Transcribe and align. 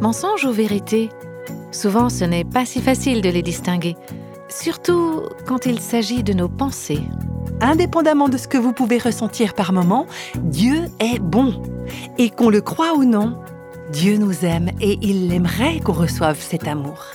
Mensonge 0.00 0.44
ou 0.44 0.52
vérité? 0.52 1.08
Souvent, 1.72 2.08
ce 2.08 2.24
n'est 2.24 2.44
pas 2.44 2.64
si 2.64 2.80
facile 2.80 3.20
de 3.20 3.28
les 3.28 3.42
distinguer, 3.42 3.96
surtout 4.48 5.22
quand 5.44 5.66
il 5.66 5.80
s'agit 5.80 6.22
de 6.22 6.32
nos 6.32 6.48
pensées. 6.48 7.02
Indépendamment 7.60 8.28
de 8.28 8.36
ce 8.36 8.46
que 8.46 8.58
vous 8.58 8.72
pouvez 8.72 8.98
ressentir 8.98 9.54
par 9.54 9.72
moment, 9.72 10.06
Dieu 10.36 10.84
est 11.00 11.18
bon. 11.18 11.60
Et 12.16 12.30
qu'on 12.30 12.48
le 12.48 12.60
croit 12.60 12.94
ou 12.94 13.04
non, 13.04 13.38
Dieu 13.90 14.18
nous 14.18 14.44
aime 14.44 14.70
et 14.80 14.98
il 15.02 15.32
aimerait 15.32 15.80
qu'on 15.80 15.92
reçoive 15.92 16.40
cet 16.40 16.68
amour. 16.68 17.06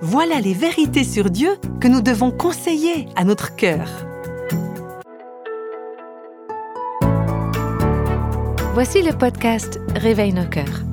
Voilà 0.00 0.40
les 0.40 0.54
vérités 0.54 1.04
sur 1.04 1.30
Dieu 1.30 1.56
que 1.80 1.88
nous 1.88 2.00
devons 2.00 2.30
conseiller 2.30 3.08
à 3.16 3.24
notre 3.24 3.56
cœur. 3.56 3.88
Voici 8.74 9.02
le 9.02 9.16
podcast 9.16 9.80
Réveille 9.96 10.32
nos 10.32 10.46
cœurs. 10.46 10.84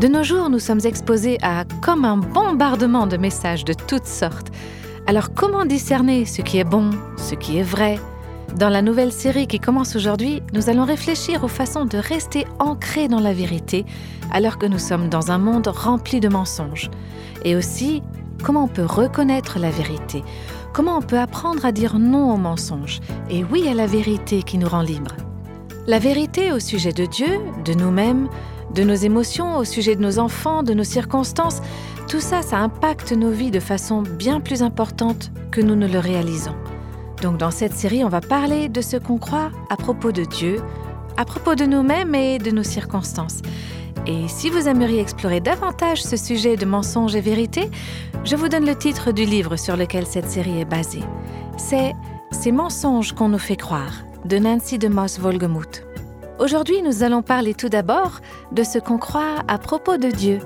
De 0.00 0.08
nos 0.08 0.22
jours, 0.22 0.48
nous 0.48 0.58
sommes 0.58 0.80
exposés 0.84 1.36
à 1.42 1.64
comme 1.82 2.06
un 2.06 2.16
bombardement 2.16 3.06
de 3.06 3.18
messages 3.18 3.66
de 3.66 3.74
toutes 3.74 4.06
sortes. 4.06 4.46
Alors 5.06 5.34
comment 5.34 5.66
discerner 5.66 6.24
ce 6.24 6.40
qui 6.40 6.56
est 6.56 6.64
bon, 6.64 6.88
ce 7.18 7.34
qui 7.34 7.58
est 7.58 7.62
vrai? 7.62 7.98
Dans 8.56 8.70
la 8.70 8.80
nouvelle 8.80 9.12
série 9.12 9.46
qui 9.46 9.60
commence 9.60 9.96
aujourd'hui, 9.96 10.42
nous 10.54 10.70
allons 10.70 10.86
réfléchir 10.86 11.44
aux 11.44 11.48
façons 11.48 11.84
de 11.84 11.98
rester 11.98 12.46
ancrés 12.58 13.08
dans 13.08 13.20
la 13.20 13.34
vérité 13.34 13.84
alors 14.32 14.56
que 14.56 14.64
nous 14.64 14.78
sommes 14.78 15.10
dans 15.10 15.32
un 15.32 15.36
monde 15.36 15.68
rempli 15.68 16.18
de 16.18 16.30
mensonges. 16.30 16.90
Et 17.44 17.54
aussi, 17.54 18.02
comment 18.42 18.64
on 18.64 18.68
peut 18.68 18.86
reconnaître 18.86 19.58
la 19.58 19.70
vérité? 19.70 20.24
Comment 20.72 20.96
on 20.96 21.02
peut 21.02 21.18
apprendre 21.18 21.66
à 21.66 21.72
dire 21.72 21.98
non 21.98 22.32
aux 22.32 22.38
mensonges? 22.38 23.00
Et 23.28 23.44
oui 23.44 23.68
à 23.68 23.74
la 23.74 23.86
vérité 23.86 24.42
qui 24.44 24.56
nous 24.56 24.68
rend 24.68 24.80
libres 24.80 25.16
La 25.86 25.98
vérité 25.98 26.52
au 26.52 26.58
sujet 26.58 26.94
de 26.94 27.04
Dieu, 27.04 27.38
de 27.66 27.74
nous-mêmes, 27.74 28.30
de 28.74 28.82
nos 28.82 28.94
émotions, 28.94 29.56
au 29.56 29.64
sujet 29.64 29.96
de 29.96 30.02
nos 30.02 30.18
enfants, 30.18 30.62
de 30.62 30.74
nos 30.74 30.84
circonstances, 30.84 31.60
tout 32.08 32.20
ça, 32.20 32.42
ça 32.42 32.58
impacte 32.58 33.12
nos 33.12 33.30
vies 33.30 33.50
de 33.50 33.60
façon 33.60 34.02
bien 34.02 34.40
plus 34.40 34.62
importante 34.62 35.30
que 35.50 35.60
nous 35.60 35.76
ne 35.76 35.86
le 35.86 35.98
réalisons. 35.98 36.54
Donc 37.22 37.36
dans 37.36 37.50
cette 37.50 37.74
série, 37.74 38.04
on 38.04 38.08
va 38.08 38.20
parler 38.20 38.68
de 38.68 38.80
ce 38.80 38.96
qu'on 38.96 39.18
croit 39.18 39.50
à 39.68 39.76
propos 39.76 40.10
de 40.10 40.24
Dieu, 40.24 40.60
à 41.16 41.24
propos 41.24 41.54
de 41.54 41.64
nous-mêmes 41.64 42.14
et 42.14 42.38
de 42.38 42.50
nos 42.50 42.62
circonstances. 42.62 43.42
Et 44.06 44.26
si 44.28 44.48
vous 44.48 44.66
aimeriez 44.66 45.00
explorer 45.00 45.40
davantage 45.40 46.02
ce 46.02 46.16
sujet 46.16 46.56
de 46.56 46.64
mensonges 46.64 47.14
et 47.14 47.20
vérité, 47.20 47.70
je 48.24 48.36
vous 48.36 48.48
donne 48.48 48.64
le 48.64 48.74
titre 48.74 49.12
du 49.12 49.24
livre 49.24 49.56
sur 49.56 49.76
lequel 49.76 50.06
cette 50.06 50.30
série 50.30 50.60
est 50.60 50.64
basée. 50.64 51.04
C'est 51.58 51.92
Ces 52.30 52.52
mensonges 52.52 53.12
qu'on 53.12 53.28
nous 53.28 53.38
fait 53.38 53.56
croire 53.56 53.92
de 54.24 54.38
Nancy 54.38 54.78
de 54.78 54.88
Moss 54.88 55.18
Volgemuth. 55.18 55.89
Aujourd'hui, 56.40 56.80
nous 56.80 57.02
allons 57.02 57.20
parler 57.20 57.52
tout 57.52 57.68
d'abord 57.68 58.20
de 58.50 58.62
ce 58.62 58.78
qu'on 58.78 58.96
croit 58.96 59.44
à 59.46 59.58
propos 59.58 59.98
de 59.98 60.08
Dieu. 60.08 60.38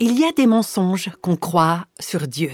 Il 0.00 0.18
y 0.18 0.24
a 0.24 0.32
des 0.32 0.48
mensonges 0.48 1.10
qu'on 1.22 1.36
croit 1.36 1.86
sur 2.00 2.26
Dieu. 2.26 2.50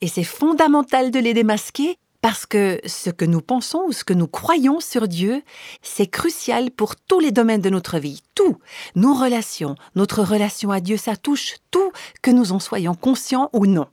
Et 0.00 0.08
c'est 0.08 0.24
fondamental 0.24 1.12
de 1.12 1.20
les 1.20 1.32
démasquer 1.32 1.96
parce 2.22 2.44
que 2.44 2.80
ce 2.86 3.10
que 3.10 3.24
nous 3.24 3.40
pensons 3.40 3.84
ou 3.86 3.92
ce 3.92 4.02
que 4.02 4.14
nous 4.14 4.26
croyons 4.26 4.80
sur 4.80 5.06
Dieu, 5.06 5.44
c'est 5.80 6.08
crucial 6.08 6.72
pour 6.72 6.96
tous 6.96 7.20
les 7.20 7.30
domaines 7.30 7.60
de 7.60 7.70
notre 7.70 8.00
vie. 8.00 8.20
Tout, 8.34 8.58
nos 8.96 9.14
relations, 9.14 9.76
notre 9.94 10.24
relation 10.24 10.72
à 10.72 10.80
Dieu, 10.80 10.96
ça 10.96 11.14
touche 11.14 11.54
tout, 11.70 11.92
que 12.20 12.32
nous 12.32 12.50
en 12.50 12.58
soyons 12.58 12.96
conscients 12.96 13.48
ou 13.52 13.66
non. 13.66 13.86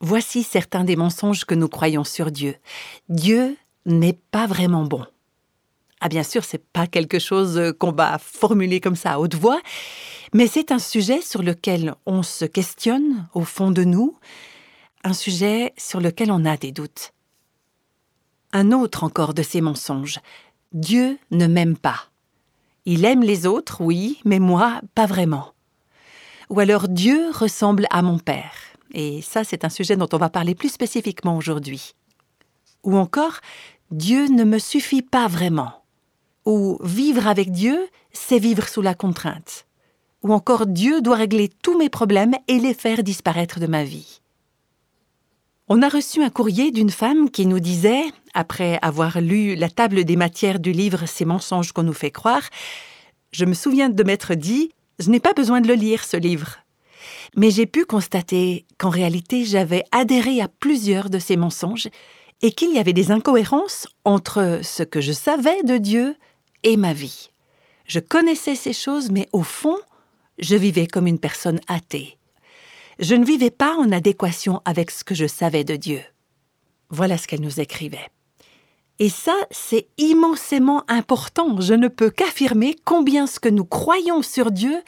Voici 0.00 0.42
certains 0.42 0.82
des 0.82 0.96
mensonges 0.96 1.44
que 1.44 1.54
nous 1.54 1.68
croyons 1.68 2.02
sur 2.02 2.32
Dieu. 2.32 2.56
Dieu 3.08 3.56
n'est 3.86 4.18
pas 4.32 4.48
vraiment 4.48 4.84
bon. 4.84 5.06
Ah 6.00 6.08
bien 6.08 6.22
sûr, 6.22 6.44
c'est 6.44 6.64
pas 6.72 6.86
quelque 6.86 7.18
chose 7.18 7.58
euh, 7.58 7.72
qu'on 7.72 7.92
va 7.92 8.18
formuler 8.18 8.80
comme 8.80 8.96
ça 8.96 9.12
à 9.12 9.18
haute 9.18 9.34
voix, 9.34 9.60
mais 10.32 10.46
c'est 10.46 10.72
un 10.72 10.78
sujet 10.78 11.20
sur 11.20 11.42
lequel 11.42 11.94
on 12.06 12.22
se 12.22 12.46
questionne 12.46 13.28
au 13.34 13.42
fond 13.42 13.70
de 13.70 13.84
nous, 13.84 14.16
un 15.04 15.12
sujet 15.12 15.74
sur 15.76 16.00
lequel 16.00 16.32
on 16.32 16.46
a 16.46 16.56
des 16.56 16.72
doutes. 16.72 17.12
Un 18.52 18.72
autre 18.72 19.04
encore 19.04 19.34
de 19.34 19.42
ces 19.42 19.60
mensonges. 19.60 20.20
Dieu 20.72 21.18
ne 21.30 21.46
m'aime 21.46 21.76
pas. 21.76 22.08
Il 22.86 23.04
aime 23.04 23.22
les 23.22 23.46
autres, 23.46 23.82
oui, 23.82 24.20
mais 24.24 24.38
moi, 24.38 24.80
pas 24.94 25.06
vraiment. 25.06 25.52
Ou 26.48 26.60
alors 26.60 26.88
Dieu 26.88 27.30
ressemble 27.30 27.86
à 27.90 28.00
mon 28.00 28.18
Père. 28.18 28.54
Et 28.92 29.20
ça, 29.22 29.44
c'est 29.44 29.64
un 29.64 29.68
sujet 29.68 29.96
dont 29.96 30.08
on 30.12 30.18
va 30.18 30.30
parler 30.30 30.54
plus 30.54 30.70
spécifiquement 30.72 31.36
aujourd'hui. 31.36 31.94
Ou 32.82 32.96
encore, 32.96 33.40
Dieu 33.90 34.28
ne 34.28 34.44
me 34.44 34.58
suffit 34.58 35.02
pas 35.02 35.28
vraiment 35.28 35.79
ou 36.44 36.78
vivre 36.82 37.26
avec 37.26 37.50
Dieu, 37.50 37.88
c'est 38.12 38.38
vivre 38.38 38.68
sous 38.68 38.82
la 38.82 38.94
contrainte. 38.94 39.66
Ou 40.22 40.32
encore 40.32 40.66
Dieu 40.66 41.00
doit 41.00 41.16
régler 41.16 41.48
tous 41.62 41.78
mes 41.78 41.88
problèmes 41.88 42.34
et 42.48 42.58
les 42.58 42.74
faire 42.74 43.02
disparaître 43.02 43.60
de 43.60 43.66
ma 43.66 43.84
vie. 43.84 44.20
On 45.68 45.82
a 45.82 45.88
reçu 45.88 46.22
un 46.22 46.30
courrier 46.30 46.72
d'une 46.72 46.90
femme 46.90 47.30
qui 47.30 47.46
nous 47.46 47.60
disait, 47.60 48.02
après 48.34 48.78
avoir 48.82 49.20
lu 49.20 49.54
la 49.54 49.70
table 49.70 50.04
des 50.04 50.16
matières 50.16 50.58
du 50.58 50.72
livre 50.72 51.06
Ces 51.06 51.24
mensonges 51.24 51.72
qu'on 51.72 51.84
nous 51.84 51.92
fait 51.92 52.10
croire, 52.10 52.42
je 53.32 53.44
me 53.44 53.54
souviens 53.54 53.88
de 53.88 54.02
m'être 54.02 54.34
dit, 54.34 54.72
je 54.98 55.10
n'ai 55.10 55.20
pas 55.20 55.32
besoin 55.32 55.60
de 55.60 55.68
le 55.68 55.74
lire, 55.74 56.04
ce 56.04 56.16
livre. 56.16 56.56
Mais 57.36 57.50
j'ai 57.50 57.66
pu 57.66 57.84
constater 57.84 58.66
qu'en 58.78 58.90
réalité 58.90 59.44
j'avais 59.44 59.84
adhéré 59.92 60.40
à 60.40 60.48
plusieurs 60.48 61.08
de 61.08 61.18
ces 61.18 61.36
mensonges 61.36 61.88
et 62.42 62.52
qu'il 62.52 62.74
y 62.74 62.78
avait 62.78 62.92
des 62.92 63.10
incohérences 63.10 63.86
entre 64.04 64.60
ce 64.62 64.82
que 64.82 65.00
je 65.00 65.12
savais 65.12 65.62
de 65.62 65.76
Dieu 65.76 66.16
et 66.62 66.76
ma 66.76 66.92
vie. 66.92 67.30
Je 67.86 68.00
connaissais 68.00 68.54
ces 68.54 68.72
choses, 68.72 69.10
mais 69.10 69.28
au 69.32 69.42
fond, 69.42 69.76
je 70.38 70.56
vivais 70.56 70.86
comme 70.86 71.06
une 71.06 71.18
personne 71.18 71.60
athée. 71.68 72.18
Je 72.98 73.14
ne 73.14 73.24
vivais 73.24 73.50
pas 73.50 73.76
en 73.76 73.92
adéquation 73.92 74.60
avec 74.64 74.90
ce 74.90 75.04
que 75.04 75.14
je 75.14 75.26
savais 75.26 75.64
de 75.64 75.76
Dieu. 75.76 76.02
Voilà 76.90 77.18
ce 77.18 77.26
qu'elle 77.26 77.40
nous 77.40 77.60
écrivait. 77.60 78.10
Et 78.98 79.08
ça, 79.08 79.34
c'est 79.50 79.88
immensément 79.96 80.84
important. 80.86 81.58
Je 81.60 81.72
ne 81.72 81.88
peux 81.88 82.10
qu'affirmer 82.10 82.76
combien 82.84 83.26
ce 83.26 83.40
que 83.40 83.48
nous 83.48 83.64
croyons 83.64 84.20
sur 84.20 84.50
Dieu 84.50 84.82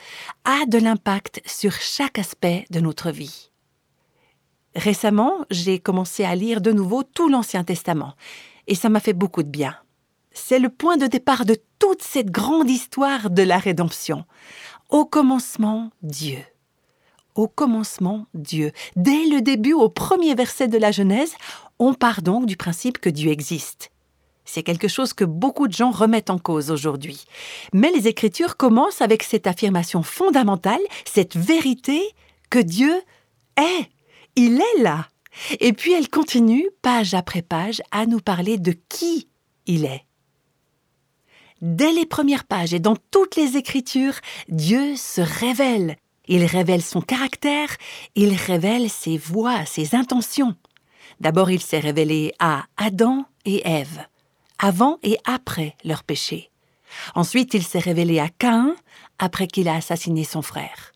a 0.44 0.66
de 0.66 0.76
l'impact 0.76 1.40
sur 1.46 1.72
chaque 1.72 2.18
aspect 2.18 2.66
de 2.70 2.80
notre 2.80 3.10
vie. 3.10 3.50
Récemment, 4.74 5.46
j'ai 5.50 5.78
commencé 5.78 6.24
à 6.24 6.34
lire 6.34 6.60
de 6.60 6.72
nouveau 6.72 7.02
tout 7.02 7.28
l'Ancien 7.28 7.64
Testament, 7.64 8.14
et 8.66 8.74
ça 8.74 8.90
m'a 8.90 9.00
fait 9.00 9.12
beaucoup 9.12 9.42
de 9.42 9.48
bien 9.48 9.76
c'est 10.34 10.58
le 10.58 10.68
point 10.68 10.96
de 10.96 11.06
départ 11.06 11.44
de 11.44 11.56
toute 11.78 12.02
cette 12.02 12.30
grande 12.30 12.70
histoire 12.70 13.30
de 13.30 13.42
la 13.42 13.58
rédemption. 13.58 14.24
Au 14.90 15.04
commencement, 15.04 15.90
Dieu. 16.02 16.38
Au 17.34 17.48
commencement, 17.48 18.26
Dieu. 18.34 18.72
Dès 18.96 19.26
le 19.26 19.40
début, 19.40 19.72
au 19.72 19.88
premier 19.88 20.34
verset 20.34 20.68
de 20.68 20.78
la 20.78 20.92
Genèse, 20.92 21.34
on 21.78 21.94
part 21.94 22.22
donc 22.22 22.46
du 22.46 22.56
principe 22.56 22.98
que 22.98 23.08
Dieu 23.08 23.30
existe. 23.30 23.90
C'est 24.44 24.62
quelque 24.62 24.88
chose 24.88 25.12
que 25.12 25.24
beaucoup 25.24 25.68
de 25.68 25.72
gens 25.72 25.90
remettent 25.90 26.30
en 26.30 26.38
cause 26.38 26.70
aujourd'hui. 26.70 27.24
Mais 27.72 27.90
les 27.90 28.08
Écritures 28.08 28.56
commencent 28.56 29.00
avec 29.00 29.22
cette 29.22 29.46
affirmation 29.46 30.02
fondamentale, 30.02 30.80
cette 31.04 31.36
vérité 31.36 32.00
que 32.50 32.58
Dieu 32.58 32.92
est. 33.56 33.88
Il 34.36 34.60
est 34.60 34.82
là. 34.82 35.08
Et 35.60 35.72
puis 35.72 35.92
elle 35.92 36.08
continue, 36.08 36.68
page 36.82 37.14
après 37.14 37.42
page, 37.42 37.80
à 37.90 38.06
nous 38.06 38.20
parler 38.20 38.58
de 38.58 38.72
qui 38.88 39.28
il 39.66 39.84
est. 39.84 40.04
Dès 41.62 41.92
les 41.92 42.06
premières 42.06 42.42
pages 42.42 42.74
et 42.74 42.80
dans 42.80 42.96
toutes 43.12 43.36
les 43.36 43.56
Écritures, 43.56 44.16
Dieu 44.48 44.96
se 44.96 45.20
révèle. 45.20 45.96
Il 46.26 46.44
révèle 46.44 46.82
son 46.82 47.00
caractère, 47.00 47.68
il 48.16 48.34
révèle 48.34 48.90
ses 48.90 49.16
voies, 49.16 49.64
ses 49.64 49.94
intentions. 49.94 50.56
D'abord, 51.20 51.52
il 51.52 51.60
s'est 51.60 51.78
révélé 51.78 52.34
à 52.40 52.64
Adam 52.76 53.24
et 53.44 53.62
Ève, 53.64 54.04
avant 54.58 54.98
et 55.04 55.18
après 55.24 55.76
leur 55.84 56.02
péché. 56.02 56.50
Ensuite, 57.14 57.54
il 57.54 57.62
s'est 57.62 57.78
révélé 57.78 58.18
à 58.18 58.28
Caïn, 58.28 58.74
après 59.20 59.46
qu'il 59.46 59.68
a 59.68 59.76
assassiné 59.76 60.24
son 60.24 60.42
frère. 60.42 60.90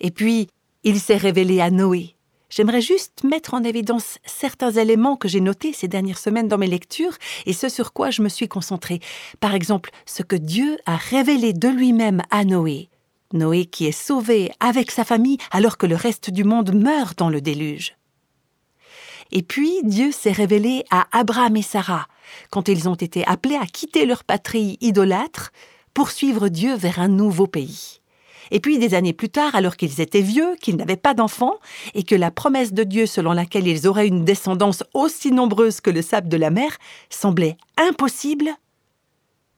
Et 0.00 0.10
puis, 0.10 0.48
il 0.82 0.98
s'est 0.98 1.16
révélé 1.16 1.60
à 1.60 1.70
Noé, 1.70 2.16
J'aimerais 2.50 2.80
juste 2.80 3.22
mettre 3.22 3.54
en 3.54 3.62
évidence 3.62 4.18
certains 4.26 4.72
éléments 4.72 5.16
que 5.16 5.28
j'ai 5.28 5.40
notés 5.40 5.72
ces 5.72 5.86
dernières 5.86 6.18
semaines 6.18 6.48
dans 6.48 6.58
mes 6.58 6.66
lectures 6.66 7.16
et 7.46 7.52
ce 7.52 7.68
sur 7.68 7.92
quoi 7.92 8.10
je 8.10 8.22
me 8.22 8.28
suis 8.28 8.48
concentrée. 8.48 9.00
Par 9.38 9.54
exemple, 9.54 9.90
ce 10.04 10.24
que 10.24 10.36
Dieu 10.36 10.76
a 10.84 10.96
révélé 10.96 11.52
de 11.52 11.68
lui-même 11.68 12.22
à 12.30 12.44
Noé. 12.44 12.90
Noé 13.32 13.66
qui 13.66 13.86
est 13.86 13.92
sauvé 13.92 14.50
avec 14.58 14.90
sa 14.90 15.04
famille 15.04 15.38
alors 15.52 15.78
que 15.78 15.86
le 15.86 15.94
reste 15.94 16.30
du 16.30 16.42
monde 16.42 16.74
meurt 16.74 17.16
dans 17.16 17.30
le 17.30 17.40
déluge. 17.40 17.96
Et 19.30 19.42
puis 19.42 19.72
Dieu 19.84 20.10
s'est 20.10 20.32
révélé 20.32 20.84
à 20.90 21.06
Abraham 21.12 21.56
et 21.56 21.62
Sarah 21.62 22.08
quand 22.50 22.68
ils 22.68 22.88
ont 22.88 22.96
été 22.96 23.24
appelés 23.26 23.54
à 23.56 23.66
quitter 23.66 24.06
leur 24.06 24.24
patrie 24.24 24.76
idolâtre 24.80 25.52
pour 25.94 26.10
suivre 26.10 26.48
Dieu 26.48 26.74
vers 26.74 26.98
un 26.98 27.08
nouveau 27.08 27.46
pays. 27.46 27.99
Et 28.50 28.60
puis 28.60 28.78
des 28.78 28.94
années 28.94 29.12
plus 29.12 29.28
tard, 29.28 29.54
alors 29.54 29.76
qu'ils 29.76 30.00
étaient 30.00 30.20
vieux, 30.20 30.56
qu'ils 30.60 30.76
n'avaient 30.76 30.96
pas 30.96 31.14
d'enfants, 31.14 31.58
et 31.94 32.02
que 32.02 32.14
la 32.14 32.30
promesse 32.30 32.72
de 32.72 32.84
Dieu 32.84 33.06
selon 33.06 33.32
laquelle 33.32 33.66
ils 33.66 33.86
auraient 33.86 34.08
une 34.08 34.24
descendance 34.24 34.84
aussi 34.94 35.32
nombreuse 35.32 35.80
que 35.80 35.90
le 35.90 36.02
sable 36.02 36.28
de 36.28 36.36
la 36.36 36.50
mer 36.50 36.76
semblait 37.08 37.56
impossible, 37.76 38.50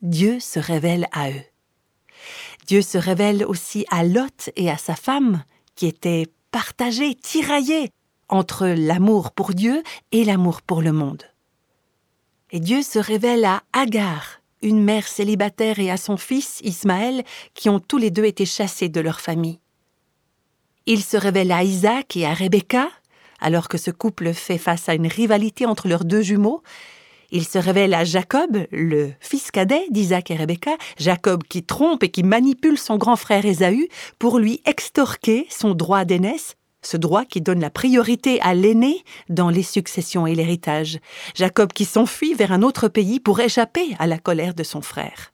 Dieu 0.02 0.40
se 0.40 0.58
révèle 0.58 1.06
à 1.12 1.30
eux. 1.30 1.44
Dieu 2.66 2.82
se 2.82 2.98
révèle 2.98 3.44
aussi 3.44 3.86
à 3.90 4.04
Lot 4.04 4.50
et 4.56 4.70
à 4.70 4.76
sa 4.76 4.94
femme, 4.94 5.42
qui 5.74 5.86
étaient 5.86 6.26
partagés, 6.50 7.14
tiraillés 7.14 7.90
entre 8.28 8.66
l'amour 8.66 9.32
pour 9.32 9.52
Dieu 9.52 9.82
et 10.10 10.24
l'amour 10.24 10.62
pour 10.62 10.82
le 10.82 10.92
monde. 10.92 11.22
Et 12.50 12.60
Dieu 12.60 12.82
se 12.82 12.98
révèle 12.98 13.44
à 13.44 13.62
Agar, 13.72 14.41
une 14.62 14.82
mère 14.82 15.06
célibataire, 15.06 15.78
et 15.78 15.90
à 15.90 15.96
son 15.96 16.16
fils 16.16 16.60
Ismaël, 16.62 17.24
qui 17.54 17.68
ont 17.68 17.80
tous 17.80 17.98
les 17.98 18.10
deux 18.10 18.24
été 18.24 18.46
chassés 18.46 18.88
de 18.88 19.00
leur 19.00 19.20
famille. 19.20 19.58
Il 20.86 21.02
se 21.02 21.16
révèle 21.16 21.52
à 21.52 21.62
Isaac 21.62 22.16
et 22.16 22.26
à 22.26 22.34
Rebecca, 22.34 22.88
alors 23.40 23.68
que 23.68 23.78
ce 23.78 23.90
couple 23.90 24.32
fait 24.32 24.58
face 24.58 24.88
à 24.88 24.94
une 24.94 25.06
rivalité 25.06 25.66
entre 25.66 25.88
leurs 25.88 26.04
deux 26.04 26.22
jumeaux, 26.22 26.62
il 27.34 27.46
se 27.46 27.56
révèle 27.56 27.94
à 27.94 28.04
Jacob, 28.04 28.66
le 28.70 29.12
fils 29.18 29.50
cadet 29.50 29.86
d'Isaac 29.90 30.30
et 30.30 30.36
Rebecca, 30.36 30.76
Jacob 30.98 31.42
qui 31.44 31.62
trompe 31.62 32.02
et 32.02 32.10
qui 32.10 32.22
manipule 32.22 32.78
son 32.78 32.98
grand 32.98 33.16
frère 33.16 33.46
Ésaü 33.46 33.88
pour 34.18 34.38
lui 34.38 34.60
extorquer 34.66 35.46
son 35.48 35.72
droit 35.72 36.04
d'aînesse, 36.04 36.56
ce 36.82 36.96
droit 36.96 37.25
qui 37.25 37.40
donne 37.40 37.61
la 37.61 37.70
priorité 37.70 38.40
à 38.43 38.55
l'aîné 38.55 39.05
dans 39.29 39.49
les 39.49 39.62
successions 39.62 40.26
et 40.26 40.34
l'héritage. 40.34 40.99
Jacob 41.34 41.73
qui 41.73 41.84
s'enfuit 41.84 42.34
vers 42.34 42.52
un 42.52 42.62
autre 42.62 42.88
pays 42.88 43.20
pour 43.20 43.40
échapper 43.40 43.96
à 43.99 44.06
la 44.06 44.19
colère 44.19 44.55
de 44.55 44.62
son 44.62 44.82
frère. 44.82 45.32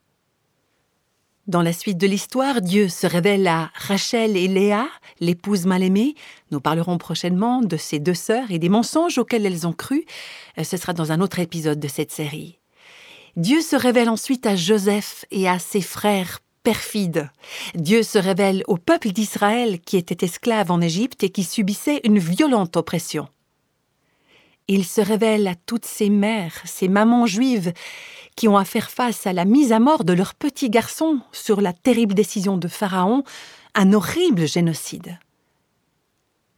Dans 1.49 1.62
la 1.62 1.73
suite 1.73 1.97
de 1.97 2.06
l'histoire, 2.06 2.61
Dieu 2.61 2.91
se 2.91 3.06
révèle 3.06 3.47
à 3.47 3.71
Rachel 3.75 4.37
et 4.37 4.49
Léa, 4.49 4.87
l'épouse 5.19 5.65
mal-aimée. 5.65 6.15
Nous 6.50 6.61
parlerons 6.61 6.99
prochainement 6.99 7.62
de 7.62 7.79
ces 7.79 7.99
deux 7.99 8.12
sœurs 8.12 8.50
et 8.50 8.59
des 8.59 8.69
mensonges 8.69 9.17
auxquels 9.17 9.47
elles 9.47 9.67
ont 9.67 9.73
cru. 9.73 10.05
Euh, 10.59 10.65
ce 10.65 10.77
sera 10.77 10.93
dans 10.93 11.11
un 11.11 11.23
autre 11.23 11.39
épisode 11.39 11.81
de 11.81 11.89
cette 11.89 12.12
série. 12.12 12.59
Dieu 13.37 13.62
se 13.62 13.77
révèle 13.77 14.11
ensuite 14.11 14.45
à 14.45 14.56
Joseph 14.56 15.25
et 15.31 15.49
à 15.49 15.59
ses 15.59 15.81
frères 15.81 16.41
perfides. 16.62 17.31
Dieu 17.75 18.02
se 18.02 18.19
révèle 18.19 18.62
au 18.66 18.76
peuple 18.76 19.10
d'Israël 19.10 19.81
qui 19.81 19.96
était 19.96 20.25
esclave 20.25 20.70
en 20.70 20.81
Égypte 20.81 21.22
et 21.22 21.31
qui 21.31 21.44
subissait 21.44 22.00
une 22.05 22.19
violente 22.19 22.76
oppression. 22.76 23.28
Il 24.69 24.84
se 24.84 25.00
révèle 25.00 25.46
à 25.46 25.55
toutes 25.55 25.87
ces 25.87 26.10
mères, 26.10 26.60
ces 26.64 26.88
mamans 26.88 27.26
juives, 27.26 27.72
qui 28.37 28.49
ont 28.49 28.58
à 28.58 28.64
faire 28.64 28.90
face 28.90 29.26
à 29.26 29.32
la 29.32 29.46
mise 29.46 29.72
à 29.72 29.81
mort 29.81 30.05
de 30.05 30.12
leur 30.12 30.34
petit 30.34 30.69
garçon 30.69 31.20
sur 31.32 31.60
la 31.60 31.72
terrible 31.72 32.14
décision 32.14 32.58
de 32.58 32.69
Pharaon, 32.69 33.25
un 33.75 33.93
horrible 33.94 34.46
génocide. 34.46 35.19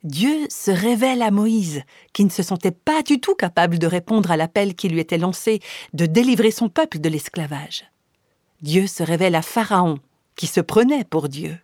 Dieu 0.02 0.46
se 0.48 0.70
révèle 0.70 1.22
à 1.22 1.30
Moïse, 1.30 1.82
qui 2.12 2.24
ne 2.24 2.30
se 2.30 2.42
sentait 2.42 2.70
pas 2.70 3.02
du 3.02 3.20
tout 3.20 3.34
capable 3.34 3.78
de 3.78 3.86
répondre 3.86 4.30
à 4.30 4.36
l'appel 4.36 4.74
qui 4.74 4.88
lui 4.88 4.98
était 4.98 5.18
lancé 5.18 5.60
de 5.92 6.06
délivrer 6.06 6.50
son 6.50 6.68
peuple 6.68 6.98
de 6.98 7.08
l'esclavage. 7.08 7.89
Dieu 8.62 8.86
se 8.86 9.02
révèle 9.02 9.34
à 9.34 9.42
Pharaon, 9.42 9.98
qui 10.36 10.46
se 10.46 10.60
prenait 10.60 11.04
pour 11.04 11.28
Dieu. 11.28 11.58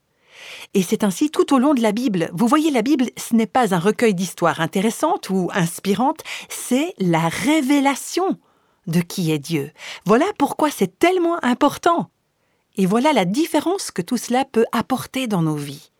Et 0.74 0.82
c'est 0.82 1.04
ainsi 1.04 1.30
tout 1.30 1.54
au 1.54 1.58
long 1.58 1.74
de 1.74 1.82
la 1.82 1.92
Bible. 1.92 2.30
Vous 2.32 2.46
voyez, 2.46 2.70
la 2.70 2.82
Bible, 2.82 3.06
ce 3.16 3.34
n'est 3.34 3.46
pas 3.46 3.74
un 3.74 3.78
recueil 3.78 4.14
d'histoires 4.14 4.60
intéressantes 4.60 5.30
ou 5.30 5.50
inspirantes, 5.52 6.22
c'est 6.48 6.94
la 6.98 7.28
révélation 7.28 8.38
de 8.86 9.00
qui 9.00 9.32
est 9.32 9.38
Dieu. 9.38 9.72
Voilà 10.04 10.26
pourquoi 10.38 10.70
c'est 10.70 10.98
tellement 10.98 11.42
important. 11.44 12.10
Et 12.76 12.86
voilà 12.86 13.12
la 13.12 13.24
différence 13.24 13.90
que 13.90 14.02
tout 14.02 14.16
cela 14.16 14.44
peut 14.44 14.66
apporter 14.72 15.26
dans 15.26 15.42
nos 15.42 15.56
vies. 15.56 15.90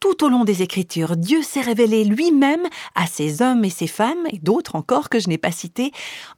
Tout 0.00 0.24
au 0.24 0.28
long 0.28 0.44
des 0.44 0.62
Écritures, 0.62 1.16
Dieu 1.16 1.42
s'est 1.42 1.60
révélé 1.60 2.04
lui-même 2.04 2.66
à 2.94 3.06
ces 3.06 3.42
hommes 3.42 3.64
et 3.64 3.70
ces 3.70 3.86
femmes, 3.86 4.26
et 4.30 4.38
d'autres 4.38 4.76
encore 4.76 5.08
que 5.08 5.18
je 5.18 5.28
n'ai 5.28 5.38
pas 5.38 5.52
cités, 5.52 5.92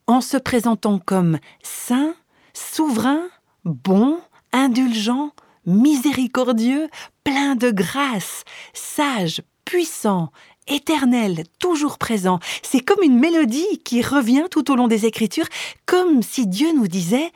en 0.06 0.20
se 0.20 0.36
présentant 0.36 0.98
comme 0.98 1.38
saint, 1.62 2.14
souverain, 2.58 3.22
bon, 3.64 4.20
indulgent, 4.52 5.32
miséricordieux, 5.66 6.88
plein 7.24 7.54
de 7.54 7.70
grâce, 7.70 8.44
sage, 8.72 9.42
puissant, 9.64 10.30
éternel, 10.66 11.44
toujours 11.58 11.98
présent. 11.98 12.40
C'est 12.62 12.80
comme 12.80 13.02
une 13.02 13.18
mélodie 13.18 13.78
qui 13.84 14.02
revient 14.02 14.46
tout 14.50 14.70
au 14.70 14.76
long 14.76 14.88
des 14.88 15.06
Écritures, 15.06 15.48
comme 15.86 16.22
si 16.22 16.46
Dieu 16.46 16.72
nous 16.74 16.88
disait 16.88 17.32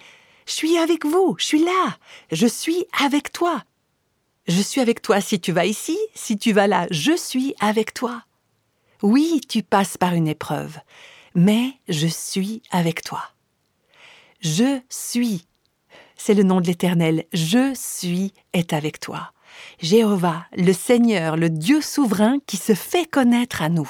Je 0.47 0.53
suis 0.53 0.79
avec 0.79 1.05
vous, 1.05 1.37
je 1.39 1.45
suis 1.45 1.65
là, 1.65 1.97
je 2.31 2.47
suis 2.47 2.87
avec 3.01 3.33
toi. 3.33 3.63
Je 4.49 4.61
suis 4.61 4.81
avec 4.81 5.03
toi 5.03 5.21
si 5.21 5.41
tu 5.41 5.53
vas 5.53 5.67
ici, 5.67 5.97
si 6.15 6.37
tu 6.37 6.53
vas 6.53 6.67
là, 6.67 6.87
je 6.91 7.17
suis 7.17 7.55
avec 7.61 7.95
toi. 7.95 8.23
Oui, 9.03 9.41
tu 9.49 9.63
passes 9.63 9.97
par 9.97 10.15
une 10.15 10.27
épreuve, 10.27 10.79
mais 11.35 11.75
je 11.89 12.09
suis 12.09 12.63
avec 12.71 13.03
toi. 13.03 13.23
Je 14.43 14.81
suis. 14.89 15.47
C'est 16.17 16.35
le 16.35 16.43
nom 16.43 16.61
de 16.61 16.67
l'Éternel. 16.67 17.27
Je 17.33 17.73
suis 17.77 18.33
est 18.53 18.73
avec 18.73 18.99
toi. 18.99 19.33
Jéhovah, 19.81 20.47
le 20.57 20.73
Seigneur, 20.73 21.37
le 21.37 21.49
Dieu 21.49 21.81
souverain 21.81 22.39
qui 22.49 22.57
se 22.57 22.75
fait 22.75 23.07
connaître 23.07 23.63
à 23.63 23.69
nous. 23.69 23.89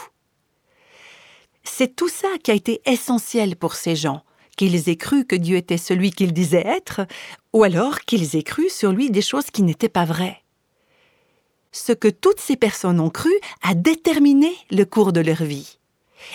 C'est 1.65 1.97
tout 1.97 2.09
ça 2.09 2.29
qui 2.43 2.51
a 2.51 2.55
été 2.55 2.83
essentiel 2.85 3.57
pour 3.57 3.75
ces 3.75 3.97
gens, 3.97 4.25
qu'ils 4.59 4.91
aient 4.91 4.97
cru 4.97 5.25
que 5.25 5.37
Dieu 5.37 5.57
était 5.57 5.79
celui 5.79 6.11
qu'ils 6.11 6.35
disaient 6.35 6.67
être, 6.67 7.07
ou 7.55 7.65
alors 7.65 8.01
qu'ils 8.01 8.37
aient 8.37 8.43
cru 8.43 8.69
sur 8.69 8.93
lui 8.93 9.11
des 9.11 9.23
choses 9.23 9.51
qui 9.51 9.63
n'étaient 9.63 9.89
pas 9.89 10.05
vraies. 10.05 10.43
Ce 11.71 11.93
que 11.93 12.09
toutes 12.09 12.41
ces 12.41 12.57
personnes 12.57 13.01
ont 13.01 13.09
cru 13.09 13.33
a 13.63 13.75
déterminé 13.75 14.55
le 14.71 14.85
cours 14.85 15.15
de 15.15 15.21
leur 15.21 15.45
vie. 15.45 15.79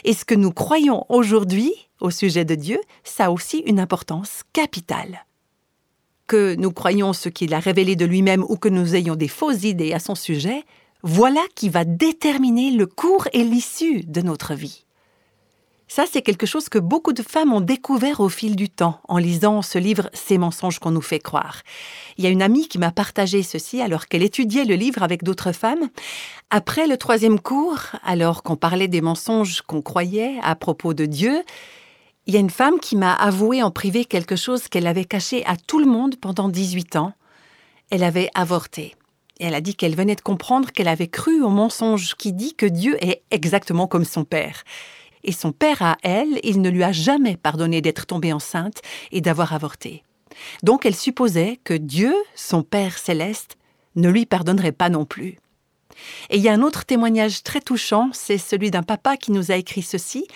Et 0.06 0.14
ce 0.14 0.26
que 0.26 0.34
nous 0.34 0.52
croyons 0.52 1.06
aujourd'hui 1.10 1.87
au 2.00 2.10
sujet 2.12 2.46
de 2.46 2.56
Dieu, 2.56 2.80
ça 3.04 3.26
a 3.26 3.32
aussi 3.32 3.60
une 3.60 3.80
importance 3.80 4.44
capitale 4.54 5.26
que 6.28 6.56
nous 6.56 6.72
croyons 6.72 7.14
ce 7.14 7.30
qu'il 7.30 7.54
a 7.54 7.60
révélé 7.60 7.96
de 7.96 8.06
lui-même 8.06 8.44
ou 8.50 8.58
que 8.58 8.70
nous 8.70 8.96
ayons 8.96 9.16
des 9.16 9.30
fausses 9.30 9.64
idées 9.64 9.94
à 9.94 10.00
son 10.00 10.14
sujet, 10.14 10.64
voilà 11.02 11.42
qui 11.56 11.70
va 11.70 11.86
déterminer 11.86 12.72
le 12.72 12.86
cours 12.86 13.28
et 13.34 13.44
l'issue 13.44 14.04
de 14.04 14.22
notre 14.22 14.54
vie. 14.54 14.84
Ça, 15.90 16.04
c'est 16.12 16.22
quelque 16.22 16.46
chose 16.46 16.68
que 16.68 16.80
beaucoup 16.80 17.14
de 17.14 17.22
femmes 17.22 17.54
ont 17.54 17.62
découvert 17.62 18.20
au 18.20 18.28
fil 18.28 18.58
du 18.58 18.70
temps 18.70 19.00
en 19.08 19.18
lisant 19.18 19.62
ce 19.62 19.78
livre 19.78 20.10
Ces 20.12 20.38
mensonges 20.38 20.80
qu'on 20.80 20.92
nous 20.92 21.02
fait 21.02 21.20
croire. 21.20 21.62
Il 22.18 22.26
y 22.26 22.28
a 22.28 22.30
une 22.30 22.42
amie 22.42 22.68
qui 22.68 22.78
m'a 22.78 22.92
partagé 22.92 23.42
ceci 23.42 23.82
alors 23.82 24.08
qu'elle 24.08 24.24
étudiait 24.24 24.66
le 24.66 24.76
livre 24.76 25.02
avec 25.02 25.24
d'autres 25.24 25.54
femmes. 25.54 25.90
Après 26.50 26.88
le 26.88 26.98
troisième 26.98 27.40
cours, 27.40 27.80
alors 28.04 28.44
qu'on 28.44 28.58
parlait 28.58 28.90
des 28.90 29.00
mensonges 29.00 29.62
qu'on 29.62 29.82
croyait 29.82 30.38
à 30.44 30.56
propos 30.56 30.94
de 30.94 31.06
Dieu, 31.06 31.42
il 32.28 32.34
y 32.34 32.38
a 32.38 32.42
une 32.42 32.50
femme 32.50 32.80
qui 32.80 32.98
m'a 32.98 33.14
avoué 33.14 33.64
en 33.64 33.72
privé 33.72 34.04
quelque 34.04 34.36
chose 34.36 34.68
qu'elle 34.68 34.86
avait 34.86 35.06
caché 35.06 35.46
à 35.46 35.56
tout 35.56 35.80
le 35.80 35.86
monde 35.86 36.18
pendant 36.18 36.50
18 36.50 36.98
ans. 36.98 37.14
Elle 37.90 38.04
avait 38.04 38.30
avorté. 38.36 38.96
Et 39.40 39.46
elle 39.46 39.56
a 39.56 39.62
dit 39.62 39.76
qu'elle 39.76 39.96
venait 39.96 40.16
de 40.16 40.22
comprendre 40.22 40.72
qu'elle 40.72 40.90
avait 40.90 41.08
cru 41.08 41.42
au 41.42 41.50
mensonge 41.50 42.16
qui 42.16 42.34
dit 42.34 42.54
que 42.54 42.66
Dieu 42.66 42.98
est 43.02 43.22
exactement 43.32 43.88
comme 43.88 44.04
son 44.04 44.26
père. 44.26 44.64
Et 45.24 45.32
son 45.32 45.54
père 45.54 45.82
à 45.82 45.98
elle, 46.04 46.40
il 46.44 46.62
ne 46.62 46.70
lui 46.70 46.84
a 46.84 46.92
jamais 46.92 47.38
pardonné 47.38 47.82
d'être 47.82 48.06
tombée 48.06 48.34
enceinte 48.34 48.82
et 49.12 49.22
d'avoir 49.22 49.54
avorté. 49.54 50.04
Donc 50.64 50.86
elle 50.86 50.96
supposait 50.96 51.60
que 51.64 51.74
Dieu, 51.74 52.14
son 52.36 52.62
Père 52.62 52.98
céleste, 52.98 53.58
ne 53.96 54.10
lui 54.10 54.26
pardonnerait 54.26 54.74
pas 54.74 54.90
non 54.90 55.06
plus. 55.06 55.40
Et 56.30 56.38
il 56.38 56.44
y 56.44 56.50
a 56.50 56.54
un 56.54 56.62
autre 56.62 56.86
témoignage 56.86 57.42
très 57.44 57.62
touchant, 57.62 58.10
c'est 58.14 58.38
celui 58.38 58.70
d'un 58.70 58.84
papa 58.84 59.18
qui 59.18 59.32
nous 59.32 59.52
a 59.52 59.56
écrit 59.56 59.82
ceci. 59.82 60.28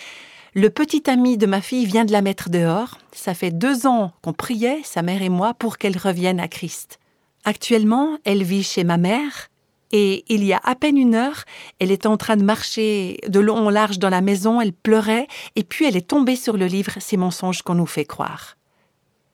Le 0.53 0.69
petit 0.69 1.09
ami 1.09 1.37
de 1.37 1.45
ma 1.45 1.61
fille 1.61 1.85
vient 1.85 2.03
de 2.03 2.11
la 2.11 2.21
mettre 2.21 2.49
dehors. 2.49 2.97
Ça 3.13 3.33
fait 3.33 3.51
deux 3.51 3.87
ans 3.87 4.11
qu'on 4.21 4.33
priait, 4.33 4.81
sa 4.83 5.01
mère 5.01 5.21
et 5.21 5.29
moi, 5.29 5.53
pour 5.53 5.77
qu'elle 5.77 5.97
revienne 5.97 6.41
à 6.41 6.49
Christ. 6.49 6.99
Actuellement, 7.45 8.17
elle 8.25 8.43
vit 8.43 8.63
chez 8.63 8.83
ma 8.83 8.97
mère, 8.97 9.47
et 9.93 10.25
il 10.27 10.43
y 10.43 10.51
a 10.51 10.59
à 10.65 10.75
peine 10.75 10.97
une 10.97 11.15
heure, 11.15 11.45
elle 11.79 11.89
était 11.89 12.07
en 12.07 12.17
train 12.17 12.35
de 12.35 12.43
marcher 12.43 13.17
de 13.29 13.39
long 13.39 13.65
en 13.65 13.69
large 13.69 13.97
dans 13.97 14.09
la 14.09 14.19
maison, 14.19 14.59
elle 14.59 14.73
pleurait, 14.73 15.29
et 15.55 15.63
puis 15.63 15.85
elle 15.85 15.95
est 15.95 16.09
tombée 16.09 16.35
sur 16.35 16.57
le 16.57 16.65
livre 16.65 16.91
Ces 16.99 17.15
mensonges 17.15 17.61
qu'on 17.61 17.75
nous 17.75 17.85
fait 17.85 18.03
croire. 18.03 18.57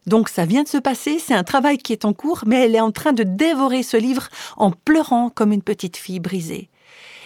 Donc 0.06 0.30
ça 0.30 0.46
vient 0.46 0.64
de 0.64 0.68
se 0.68 0.78
passer, 0.78 1.18
c'est 1.18 1.34
un 1.34 1.44
travail 1.44 1.80
qui 1.80 1.94
est 1.94 2.06
en 2.06 2.14
cours, 2.14 2.44
mais 2.46 2.64
elle 2.64 2.76
est 2.76 2.80
en 2.80 2.92
train 2.92 3.14
de 3.14 3.24
dévorer 3.24 3.82
ce 3.82 3.98
livre 3.98 4.30
en 4.56 4.70
pleurant 4.70 5.32
comme 5.32 5.52
une 5.52 5.64
petite 5.64 5.98
fille 5.98 6.20
brisée. 6.20 6.70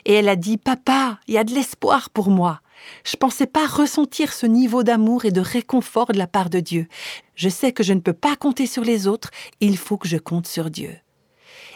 Et 0.06 0.14
elle 0.14 0.30
a 0.30 0.38
dit 0.38 0.58
Papa, 0.58 1.20
il 1.28 1.34
y 1.34 1.38
a 1.38 1.44
de 1.44 1.54
l'espoir 1.54 2.10
pour 2.10 2.30
moi. 2.30 2.62
Je 3.04 3.16
ne 3.16 3.20
pensais 3.20 3.48
pas 3.48 3.68
ressentir 3.68 4.34
ce 4.34 4.46
niveau 4.46 4.84
d'amour 4.84 5.26
et 5.26 5.32
de 5.32 5.42
réconfort 5.42 6.12
de 6.12 6.18
la 6.18 6.28
part 6.28 6.50
de 6.50 6.60
Dieu. 6.60 6.88
Je 7.36 7.50
sais 7.50 7.72
que 7.72 7.84
je 7.84 7.94
ne 7.94 8.00
peux 8.00 8.14
pas 8.14 8.36
compter 8.36 8.68
sur 8.68 8.84
les 8.84 9.08
autres, 9.08 9.32
il 9.60 9.78
faut 9.78 9.98
que 9.98 10.08
je 10.08 10.18
compte 10.18 10.48
sur 10.48 10.70
Dieu. 10.70 10.96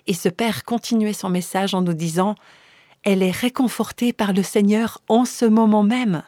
Et 0.07 0.13
ce 0.13 0.29
père 0.29 0.63
continuait 0.63 1.13
son 1.13 1.29
message 1.29 1.73
en 1.73 1.81
nous 1.81 1.93
disant 1.93 2.35
Elle 3.03 3.23
est 3.23 3.31
réconfortée 3.31 4.13
par 4.13 4.33
le 4.33 4.43
Seigneur 4.43 5.01
en 5.07 5.25
ce 5.25 5.45
moment 5.45 5.83
même. 5.83 6.23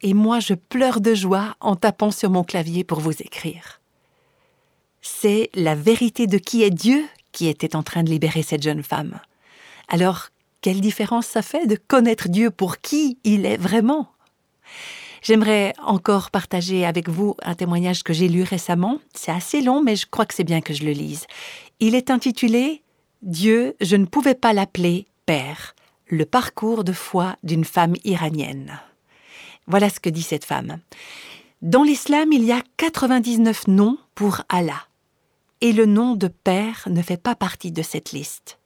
Et 0.00 0.14
moi, 0.14 0.38
je 0.38 0.54
pleure 0.54 1.00
de 1.00 1.14
joie 1.14 1.56
en 1.60 1.76
tapant 1.76 2.10
sur 2.10 2.30
mon 2.30 2.44
clavier 2.44 2.84
pour 2.84 3.00
vous 3.00 3.22
écrire. 3.22 3.80
C'est 5.00 5.50
la 5.54 5.74
vérité 5.74 6.26
de 6.26 6.38
qui 6.38 6.62
est 6.62 6.70
Dieu 6.70 7.04
qui 7.32 7.48
était 7.48 7.74
en 7.74 7.82
train 7.82 8.02
de 8.02 8.10
libérer 8.10 8.42
cette 8.42 8.62
jeune 8.62 8.82
femme. 8.82 9.18
Alors, 9.88 10.28
quelle 10.64 10.80
différence 10.80 11.26
ça 11.26 11.42
fait 11.42 11.66
de 11.66 11.76
connaître 11.76 12.30
Dieu 12.30 12.50
pour 12.50 12.78
qui 12.78 13.18
il 13.22 13.44
est 13.44 13.58
vraiment? 13.58 14.08
J'aimerais 15.20 15.74
encore 15.84 16.30
partager 16.30 16.86
avec 16.86 17.10
vous 17.10 17.36
un 17.42 17.54
témoignage 17.54 18.02
que 18.02 18.14
j'ai 18.14 18.28
lu 18.28 18.44
récemment. 18.44 18.98
C'est 19.12 19.30
assez 19.30 19.60
long, 19.60 19.82
mais 19.82 19.94
je 19.94 20.06
crois 20.10 20.24
que 20.24 20.32
c'est 20.32 20.42
bien 20.42 20.62
que 20.62 20.72
je 20.72 20.84
le 20.84 20.92
lise. 20.92 21.26
Il 21.80 21.94
est 21.94 22.10
intitulé 22.10 22.82
Dieu, 23.20 23.76
je 23.82 23.96
ne 23.96 24.06
pouvais 24.06 24.34
pas 24.34 24.54
l'appeler 24.54 25.06
Père, 25.26 25.74
le 26.06 26.24
parcours 26.24 26.82
de 26.82 26.94
foi 26.94 27.36
d'une 27.42 27.66
femme 27.66 27.96
iranienne. 28.02 28.80
Voilà 29.66 29.90
ce 29.90 30.00
que 30.00 30.08
dit 30.08 30.22
cette 30.22 30.46
femme. 30.46 30.78
Dans 31.60 31.82
l'islam, 31.82 32.32
il 32.32 32.42
y 32.42 32.52
a 32.52 32.62
99 32.78 33.68
noms 33.68 33.98
pour 34.14 34.40
Allah. 34.48 34.86
Et 35.60 35.72
le 35.72 35.84
nom 35.84 36.14
de 36.14 36.28
Père 36.28 36.88
ne 36.88 37.02
fait 37.02 37.22
pas 37.22 37.34
partie 37.34 37.70
de 37.70 37.82
cette 37.82 38.12
liste. 38.12 38.58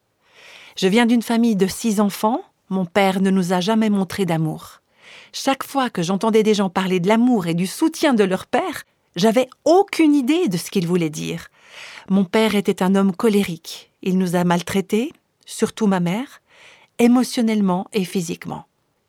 Je 0.79 0.87
viens 0.87 1.07
d'une 1.07 1.23
famille 1.23 1.57
de 1.57 1.67
six 1.67 1.99
enfants. 1.99 2.41
Mon 2.69 2.85
père 2.87 3.21
ne 3.21 3.31
nous 3.31 3.53
a 3.53 3.61
jamais 3.61 3.91
montré 3.91 4.25
d'amour. 4.27 4.81
Chaque 5.33 5.65
fois 5.65 5.91
que 5.91 6.05
j'entendais 6.05 6.45
des 6.45 6.55
gens 6.55 6.71
parler 6.71 7.01
de 7.01 7.09
l'amour 7.09 7.49
et 7.49 7.55
du 7.55 7.67
soutien 7.67 8.15
de 8.15 8.23
leur 8.23 8.47
père, 8.47 8.85
j'avais 9.17 9.49
aucune 9.65 10.15
idée 10.15 10.47
de 10.47 10.57
ce 10.57 10.71
qu'il 10.71 10.87
voulait 10.87 11.11
dire. 11.11 11.49
Mon 12.09 12.25
père 12.25 12.55
était 12.55 12.81
un 12.81 12.95
homme 12.95 13.11
colérique. 13.11 13.91
Il 14.03 14.19
nous 14.19 14.37
a 14.37 14.45
maltraités, 14.45 15.13
surtout 15.47 15.89
ma 15.89 15.99
mère, 15.99 16.43
émotionnellement 17.01 17.89
et 17.93 18.05
physiquement. 18.05 18.67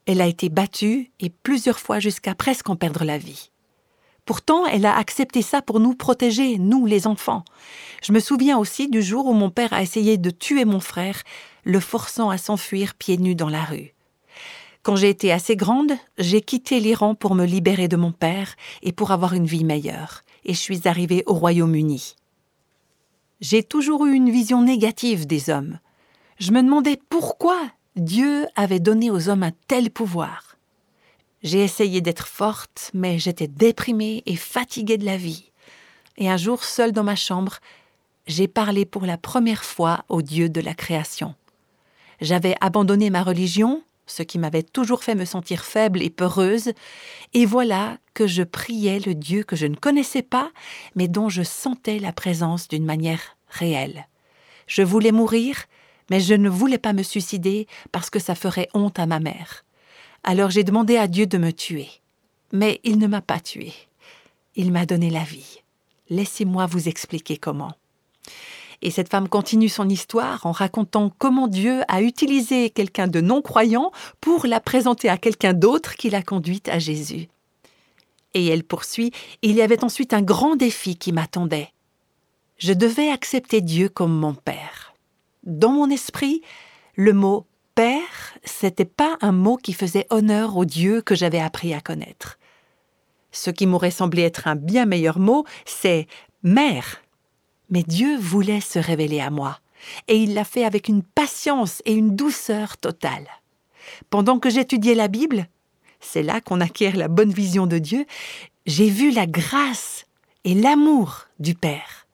Elle 0.07 0.21
a 0.21 0.27
été 0.27 0.49
battue 0.49 1.11
et 1.19 1.29
plusieurs 1.29 1.79
fois 1.79 1.99
jusqu'à 1.99 2.33
presque 2.33 2.67
en 2.71 2.77
perdre 2.77 3.05
la 3.05 3.19
vie. 3.19 3.51
Pourtant, 4.25 4.65
elle 4.67 4.85
a 4.85 4.95
accepté 4.95 5.41
ça 5.41 5.61
pour 5.61 5.79
nous 5.79 5.95
protéger, 5.95 6.59
nous 6.59 6.85
les 6.85 7.07
enfants. 7.07 7.43
Je 8.03 8.11
me 8.11 8.19
souviens 8.19 8.57
aussi 8.57 8.87
du 8.87 9.01
jour 9.01 9.25
où 9.25 9.33
mon 9.33 9.49
père 9.49 9.73
a 9.73 9.81
essayé 9.81 10.17
de 10.17 10.29
tuer 10.29 10.65
mon 10.65 10.79
frère, 10.79 11.23
le 11.63 11.79
forçant 11.79 12.29
à 12.29 12.37
s'enfuir 12.37 12.95
pieds 12.95 13.17
nus 13.17 13.35
dans 13.35 13.49
la 13.49 13.63
rue. 13.63 13.93
Quand 14.81 14.95
j'ai 14.95 15.09
été 15.09 15.31
assez 15.31 15.55
grande, 15.55 15.93
j'ai 16.17 16.41
quitté 16.41 16.79
l'Iran 16.79 17.13
pour 17.13 17.35
me 17.35 17.45
libérer 17.45 17.87
de 17.87 17.97
mon 17.97 18.11
père 18.11 18.55
et 18.81 18.91
pour 18.91 19.11
avoir 19.11 19.33
une 19.33 19.45
vie 19.45 19.65
meilleure, 19.65 20.23
et 20.45 20.53
je 20.53 20.59
suis 20.59 20.87
arrivée 20.87 21.23
au 21.25 21.33
Royaume-Uni. 21.33 22.15
J'ai 23.41 23.63
toujours 23.63 24.05
eu 24.05 24.13
une 24.13 24.31
vision 24.31 24.61
négative 24.61 25.27
des 25.27 25.49
hommes. 25.49 25.79
Je 26.39 26.51
me 26.51 26.61
demandais 26.61 26.99
pourquoi 27.09 27.57
Dieu 27.95 28.47
avait 28.55 28.79
donné 28.79 29.11
aux 29.11 29.29
hommes 29.29 29.43
un 29.43 29.51
tel 29.67 29.91
pouvoir. 29.91 30.57
J'ai 31.43 31.63
essayé 31.63 32.01
d'être 32.01 32.27
forte, 32.27 32.91
mais 32.93 33.19
j'étais 33.19 33.47
déprimée 33.47 34.23
et 34.25 34.35
fatiguée 34.35 34.97
de 34.97 35.05
la 35.05 35.17
vie. 35.17 35.51
Et 36.17 36.29
un 36.29 36.37
jour, 36.37 36.63
seule 36.63 36.91
dans 36.91 37.03
ma 37.03 37.15
chambre, 37.15 37.59
j'ai 38.27 38.47
parlé 38.47 38.85
pour 38.85 39.05
la 39.05 39.17
première 39.17 39.63
fois 39.63 40.03
au 40.09 40.21
Dieu 40.21 40.49
de 40.49 40.59
la 40.61 40.73
création. 40.73 41.33
J'avais 42.21 42.55
abandonné 42.61 43.09
ma 43.09 43.23
religion, 43.23 43.83
ce 44.05 44.23
qui 44.23 44.39
m'avait 44.39 44.63
toujours 44.63 45.03
fait 45.03 45.15
me 45.15 45.25
sentir 45.25 45.63
faible 45.63 46.01
et 46.01 46.09
peureuse, 46.09 46.71
et 47.33 47.45
voilà 47.45 47.97
que 48.13 48.27
je 48.27 48.43
priais 48.43 48.99
le 48.99 49.15
Dieu 49.15 49.43
que 49.43 49.55
je 49.55 49.67
ne 49.67 49.75
connaissais 49.75 50.23
pas, 50.23 50.51
mais 50.95 51.07
dont 51.07 51.29
je 51.29 51.43
sentais 51.43 51.99
la 51.99 52.11
présence 52.11 52.67
d'une 52.67 52.85
manière 52.85 53.37
réelle. 53.49 54.07
Je 54.67 54.81
voulais 54.81 55.11
mourir, 55.11 55.65
mais 56.09 56.19
je 56.19 56.33
ne 56.33 56.49
voulais 56.49 56.77
pas 56.77 56.93
me 56.93 57.03
suicider 57.03 57.67
parce 57.91 58.09
que 58.09 58.19
ça 58.19 58.35
ferait 58.35 58.69
honte 58.73 58.99
à 58.99 59.05
ma 59.05 59.19
mère. 59.19 59.63
Alors 60.23 60.49
j'ai 60.49 60.63
demandé 60.63 60.97
à 60.97 61.07
Dieu 61.07 61.25
de 61.25 61.37
me 61.37 61.51
tuer. 61.51 61.89
Mais 62.51 62.79
il 62.83 62.97
ne 62.97 63.07
m'a 63.07 63.21
pas 63.21 63.39
tué. 63.39 63.73
Il 64.55 64.71
m'a 64.71 64.85
donné 64.85 65.09
la 65.09 65.23
vie. 65.23 65.61
Laissez-moi 66.09 66.65
vous 66.65 66.87
expliquer 66.87 67.37
comment. 67.37 67.73
Et 68.81 68.91
cette 68.91 69.09
femme 69.09 69.27
continue 69.27 69.69
son 69.69 69.89
histoire 69.89 70.45
en 70.45 70.51
racontant 70.51 71.11
comment 71.17 71.47
Dieu 71.47 71.81
a 71.87 72.01
utilisé 72.01 72.69
quelqu'un 72.69 73.07
de 73.07 73.19
non-croyant 73.19 73.91
pour 74.21 74.45
la 74.45 74.59
présenter 74.59 75.09
à 75.09 75.17
quelqu'un 75.17 75.53
d'autre 75.53 75.95
qui 75.95 76.09
l'a 76.09 76.21
conduite 76.21 76.69
à 76.69 76.79
Jésus. 76.79 77.27
Et 78.33 78.47
elle 78.47 78.63
poursuit, 78.63 79.11
il 79.41 79.55
y 79.55 79.61
avait 79.61 79.83
ensuite 79.83 80.13
un 80.13 80.21
grand 80.21 80.55
défi 80.55 80.95
qui 80.95 81.11
m'attendait. 81.11 81.73
Je 82.57 82.73
devais 82.73 83.09
accepter 83.09 83.61
Dieu 83.61 83.89
comme 83.89 84.13
mon 84.13 84.33
Père. 84.33 84.93
Dans 85.43 85.71
mon 85.71 85.89
esprit, 85.89 86.41
le 86.95 87.13
mot 87.13 87.47
Père, 87.75 88.37
c'était 88.43 88.85
pas 88.85 89.17
un 89.21 89.31
mot 89.31 89.55
qui 89.55 89.73
faisait 89.73 90.05
honneur 90.09 90.57
au 90.57 90.65
Dieu 90.65 91.01
que 91.01 91.15
j'avais 91.15 91.39
appris 91.39 91.73
à 91.73 91.79
connaître. 91.79 92.37
Ce 93.31 93.49
qui 93.49 93.67
m'aurait 93.67 93.91
semblé 93.91 94.23
être 94.23 94.47
un 94.47 94.55
bien 94.55 94.85
meilleur 94.85 95.19
mot, 95.19 95.45
c'est 95.65 96.07
Mère. 96.43 97.01
Mais 97.69 97.83
Dieu 97.83 98.17
voulait 98.17 98.61
se 98.61 98.79
révéler 98.79 99.19
à 99.19 99.29
moi, 99.29 99.59
et 100.07 100.17
il 100.17 100.33
l'a 100.33 100.43
fait 100.43 100.65
avec 100.65 100.87
une 100.87 101.03
patience 101.03 101.81
et 101.85 101.93
une 101.93 102.15
douceur 102.15 102.77
totale. 102.77 103.27
Pendant 104.09 104.39
que 104.39 104.49
j'étudiais 104.49 104.95
la 104.95 105.07
Bible, 105.07 105.47
c'est 105.99 106.23
là 106.23 106.41
qu'on 106.41 106.61
acquiert 106.61 106.95
la 106.95 107.07
bonne 107.07 107.31
vision 107.31 107.67
de 107.67 107.77
Dieu, 107.77 108.05
j'ai 108.65 108.89
vu 108.89 109.11
la 109.11 109.27
grâce 109.27 110.05
et 110.43 110.53
l'amour 110.53 111.27
du 111.39 111.55
Père. 111.55 112.07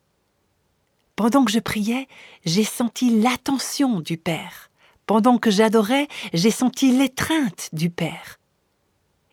Pendant 1.16 1.46
que 1.46 1.52
je 1.52 1.60
priais, 1.60 2.08
j'ai 2.46 2.64
senti 2.64 3.22
l'attention 3.22 4.00
du 4.02 4.18
Père. 4.18 4.70
Pendant 5.06 5.38
que 5.38 5.52
j'adorais, 5.52 6.08
j'ai 6.34 6.52
senti 6.52 6.92
l'étreinte 6.92 7.70
du 7.74 7.90
Père. 7.90 8.40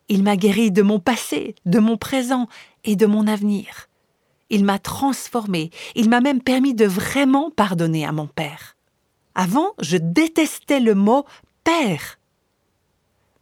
Il 0.08 0.22
m'a 0.22 0.36
guéri 0.36 0.70
de 0.70 0.82
mon 0.82 1.00
passé, 1.00 1.54
de 1.64 1.78
mon 1.78 1.96
présent 1.96 2.46
et 2.84 2.96
de 2.96 3.06
mon 3.06 3.26
avenir. 3.26 3.88
Il 4.52 4.66
m'a 4.66 4.78
transformé, 4.78 5.70
il 5.94 6.10
m'a 6.10 6.20
même 6.20 6.42
permis 6.42 6.74
de 6.74 6.84
vraiment 6.84 7.50
pardonner 7.50 8.04
à 8.04 8.12
mon 8.12 8.26
Père. 8.26 8.76
Avant, 9.34 9.72
je 9.80 9.96
détestais 9.96 10.78
le 10.78 10.94
mot 10.94 11.24
Père. 11.64 12.18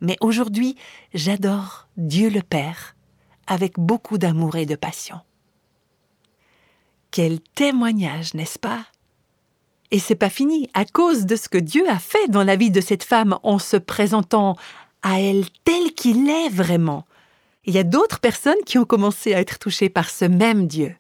Mais 0.01 0.17
aujourd'hui, 0.21 0.77
j'adore 1.13 1.89
Dieu 1.97 2.31
le 2.31 2.43
Père 2.43 2.95
avec 3.49 3.77
beaucoup 3.77 4.19
d'amour 4.19 4.55
et 4.55 4.67
de 4.67 4.77
passion. 4.77 5.19
Quel 7.11 7.41
témoignage, 7.41 8.35
n'est-ce 8.35 8.61
pas? 8.61 8.87
Et 9.91 9.99
c'est 9.99 10.15
pas 10.15 10.31
fini, 10.31 10.71
à 10.75 10.85
cause 10.85 11.27
de 11.27 11.35
ce 11.35 11.49
que 11.49 11.59
Dieu 11.59 11.91
a 11.91 11.99
fait 11.99 12.29
dans 12.29 12.45
la 12.45 12.55
vie 12.55 12.71
de 12.71 12.81
cette 12.81 13.03
femme 13.03 13.37
en 13.43 13.59
se 13.59 13.77
présentant 13.77 14.57
à 15.03 15.21
elle 15.21 15.51
telle 15.65 15.93
qu'il 15.93 16.31
est 16.31 16.51
vraiment, 16.51 17.05
il 17.67 17.75
y 17.75 17.79
a 17.79 17.85
d'autres 17.85 18.21
personnes 18.21 18.63
qui 18.65 18.79
ont 18.79 18.85
commencé 18.85 19.35
à 19.35 19.41
être 19.41 19.59
touchées 19.59 19.91
par 19.91 20.09
ce 20.09 20.25
même 20.25 20.67
Dieu. 20.67 20.95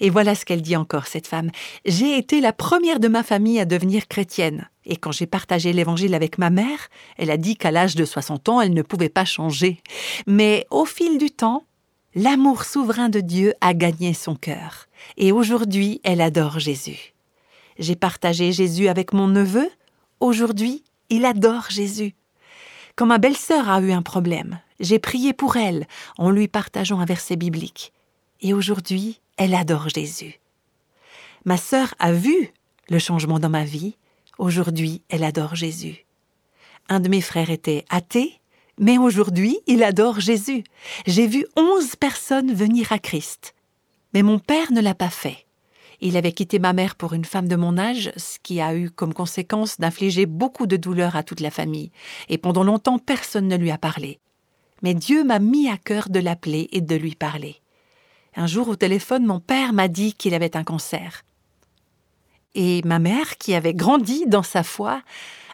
Et 0.00 0.10
voilà 0.10 0.34
ce 0.34 0.44
qu'elle 0.44 0.62
dit 0.62 0.76
encore, 0.76 1.06
cette 1.06 1.28
femme. 1.28 1.50
J'ai 1.84 2.18
été 2.18 2.40
la 2.40 2.52
première 2.52 2.98
de 2.98 3.08
ma 3.08 3.22
famille 3.22 3.60
à 3.60 3.64
devenir 3.64 4.08
chrétienne. 4.08 4.68
Et 4.84 4.96
quand 4.96 5.12
j'ai 5.12 5.26
partagé 5.26 5.72
l'évangile 5.72 6.14
avec 6.14 6.38
ma 6.38 6.50
mère, 6.50 6.88
elle 7.16 7.30
a 7.30 7.36
dit 7.36 7.56
qu'à 7.56 7.70
l'âge 7.70 7.94
de 7.94 8.04
60 8.04 8.48
ans, 8.48 8.60
elle 8.60 8.74
ne 8.74 8.82
pouvait 8.82 9.08
pas 9.08 9.24
changer. 9.24 9.80
Mais 10.26 10.66
au 10.70 10.84
fil 10.84 11.18
du 11.18 11.30
temps, 11.30 11.64
l'amour 12.14 12.64
souverain 12.64 13.08
de 13.08 13.20
Dieu 13.20 13.54
a 13.60 13.72
gagné 13.72 14.12
son 14.12 14.34
cœur. 14.34 14.86
Et 15.16 15.30
aujourd'hui, 15.30 16.00
elle 16.02 16.20
adore 16.20 16.58
Jésus. 16.58 17.14
J'ai 17.78 17.96
partagé 17.96 18.52
Jésus 18.52 18.88
avec 18.88 19.12
mon 19.12 19.28
neveu. 19.28 19.70
Aujourd'hui, 20.18 20.82
il 21.08 21.24
adore 21.24 21.66
Jésus. 21.70 22.14
Quand 22.96 23.06
ma 23.06 23.18
belle-sœur 23.18 23.70
a 23.70 23.80
eu 23.80 23.92
un 23.92 24.02
problème, 24.02 24.58
j'ai 24.80 24.98
prié 24.98 25.32
pour 25.32 25.56
elle 25.56 25.86
en 26.18 26.30
lui 26.30 26.48
partageant 26.48 26.98
un 26.98 27.04
verset 27.04 27.36
biblique. 27.36 27.92
Et 28.40 28.54
aujourd'hui, 28.54 29.20
elle 29.36 29.54
adore 29.54 29.88
Jésus. 29.88 30.40
Ma 31.44 31.56
sœur 31.56 31.94
a 31.98 32.12
vu 32.12 32.50
le 32.88 32.98
changement 32.98 33.38
dans 33.38 33.48
ma 33.50 33.64
vie. 33.64 33.96
Aujourd'hui, 34.38 35.02
elle 35.08 35.24
adore 35.24 35.54
Jésus. 35.54 36.06
Un 36.88 37.00
de 37.00 37.08
mes 37.08 37.20
frères 37.20 37.50
était 37.50 37.84
athée, 37.90 38.40
mais 38.78 38.98
aujourd'hui, 38.98 39.58
il 39.66 39.82
adore 39.82 40.20
Jésus. 40.20 40.64
J'ai 41.06 41.26
vu 41.26 41.46
onze 41.56 41.94
personnes 41.96 42.52
venir 42.52 42.92
à 42.92 42.98
Christ. 42.98 43.54
Mais 44.14 44.22
mon 44.22 44.38
père 44.38 44.72
ne 44.72 44.80
l'a 44.80 44.94
pas 44.94 45.10
fait. 45.10 45.46
Il 46.00 46.16
avait 46.16 46.32
quitté 46.32 46.58
ma 46.58 46.72
mère 46.72 46.96
pour 46.96 47.12
une 47.12 47.26
femme 47.26 47.46
de 47.46 47.56
mon 47.56 47.76
âge, 47.76 48.10
ce 48.16 48.38
qui 48.42 48.60
a 48.60 48.74
eu 48.74 48.90
comme 48.90 49.12
conséquence 49.12 49.78
d'infliger 49.78 50.24
beaucoup 50.24 50.66
de 50.66 50.78
douleur 50.78 51.14
à 51.14 51.22
toute 51.22 51.40
la 51.40 51.50
famille, 51.50 51.92
et 52.30 52.38
pendant 52.38 52.64
longtemps 52.64 52.98
personne 52.98 53.48
ne 53.48 53.56
lui 53.56 53.70
a 53.70 53.76
parlé. 53.76 54.18
Mais 54.82 54.94
Dieu 54.94 55.24
m'a 55.24 55.38
mis 55.38 55.68
à 55.68 55.76
cœur 55.76 56.08
de 56.08 56.20
l'appeler 56.20 56.68
et 56.72 56.80
de 56.80 56.96
lui 56.96 57.14
parler. 57.14 57.56
Un 58.36 58.46
jour 58.46 58.68
au 58.68 58.76
téléphone, 58.76 59.26
mon 59.26 59.40
père 59.40 59.72
m'a 59.72 59.88
dit 59.88 60.14
qu'il 60.14 60.34
avait 60.34 60.56
un 60.56 60.64
cancer. 60.64 61.24
Et 62.54 62.80
ma 62.84 62.98
mère, 62.98 63.38
qui 63.38 63.54
avait 63.54 63.74
grandi 63.74 64.24
dans 64.26 64.42
sa 64.42 64.62
foi, 64.62 65.02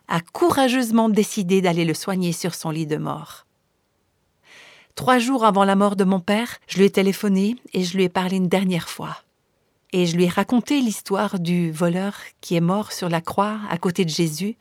a 0.09 0.21
courageusement 0.21 1.09
décidé 1.09 1.61
d'aller 1.61 1.85
le 1.85 1.95
soigner 1.95 2.33
sur 2.33 2.54
son 2.54 2.71
lit 2.71 2.87
de 2.87 2.97
mort. 2.97 3.47
Trois 4.95 5.18
jours 5.18 5.45
avant 5.45 5.64
la 5.64 5.76
mort 5.76 5.97
de 5.97 6.04
mon 6.04 6.21
père, 6.21 6.59
je 6.68 6.78
lui 6.78 6.87
ai 6.87 6.90
téléphoné 6.90 7.56
et 7.73 7.85
je 7.85 7.97
lui 7.97 8.04
ai 8.04 8.09
parlé 8.09 8.37
une 8.37 8.49
dernière 8.49 8.88
fois 8.88 9.18
et 9.92 10.06
je 10.06 10.16
lui 10.16 10.25
ai 10.25 10.28
raconté 10.28 10.80
l'histoire 10.80 11.38
du 11.38 11.71
voleur 11.71 12.16
qui 12.40 12.56
est 12.56 12.61
mort 12.61 12.92
sur 12.92 13.09
la 13.09 13.21
croix 13.21 13.61
à 13.71 13.78
côté 13.78 14.04
de 14.04 14.11
Jésus, 14.11 14.56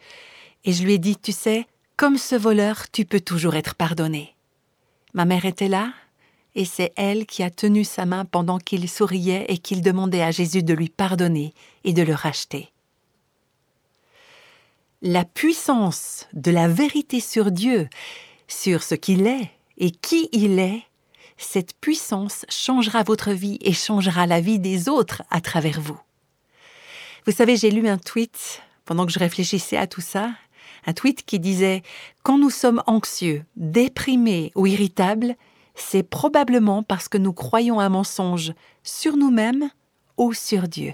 et 0.64 0.72
je 0.72 0.84
lui 0.84 0.94
ai 0.94 0.98
dit, 0.98 1.18
tu 1.18 1.32
sais, 1.32 1.68
comme 1.98 2.18
ce 2.18 2.36
voleur, 2.36 2.90
tu 2.92 3.06
peux 3.06 3.20
toujours 3.20 3.56
être 3.56 3.76
pardonné. 3.76 4.35
Ma 5.16 5.24
mère 5.24 5.46
était 5.46 5.70
là, 5.70 5.94
et 6.56 6.66
c'est 6.66 6.92
elle 6.98 7.26
qui 7.26 7.42
a 7.42 7.50
tenu 7.50 7.86
sa 7.86 8.06
main 8.06 8.26
pendant 8.26 8.58
qu'il 8.58 8.90
souriait 8.90 9.46
et 9.48 9.58
qu'il 9.58 9.82
demandait 9.82 10.22
à 10.22 10.32
Jésus 10.32 10.62
de 10.62 10.74
lui 10.74 10.90
pardonner 10.90 11.54
et 11.86 11.94
de 11.94 12.02
le 12.02 12.14
racheter. 12.14 12.70
La 15.02 15.24
puissance 15.24 16.28
de 16.34 16.52
la 16.52 16.68
vérité 16.68 17.22
sur 17.22 17.52
Dieu, 17.52 17.88
sur 18.50 18.84
ce 18.84 18.94
qu'il 18.94 19.26
est 19.26 19.52
et 19.78 19.92
qui 19.92 20.28
il 20.34 20.60
est, 20.60 20.84
cette 21.38 21.80
puissance 21.80 22.46
changera 22.50 23.04
votre 23.04 23.32
vie 23.32 23.58
et 23.62 23.72
changera 23.72 24.28
la 24.28 24.42
vie 24.42 24.60
des 24.60 24.90
autres 24.90 25.24
à 25.30 25.40
travers 25.40 25.80
vous. 25.80 26.00
Vous 27.26 27.32
savez, 27.32 27.56
j'ai 27.56 27.72
lu 27.72 27.88
un 27.88 27.98
tweet 27.98 28.62
pendant 28.84 29.06
que 29.06 29.14
je 29.14 29.20
réfléchissais 29.20 29.78
à 29.78 29.88
tout 29.88 30.02
ça, 30.02 30.32
un 30.86 30.94
tweet 30.94 31.26
qui 31.26 31.40
disait 31.40 31.84
Quand 32.24 32.38
nous 32.38 32.50
sommes 32.50 32.84
anxieux, 32.88 33.44
déprimés 33.56 34.52
ou 34.56 34.68
irritables, 34.68 35.36
c'est 35.76 36.04
probablement 36.04 36.84
parce 36.84 37.08
que 37.08 37.18
nous 37.18 37.34
croyons 37.34 37.80
un 37.80 37.90
mensonge 37.90 38.54
sur 38.84 39.18
nous-mêmes 39.18 39.70
ou 40.18 40.34
sur 40.34 40.68
Dieu. 40.68 40.94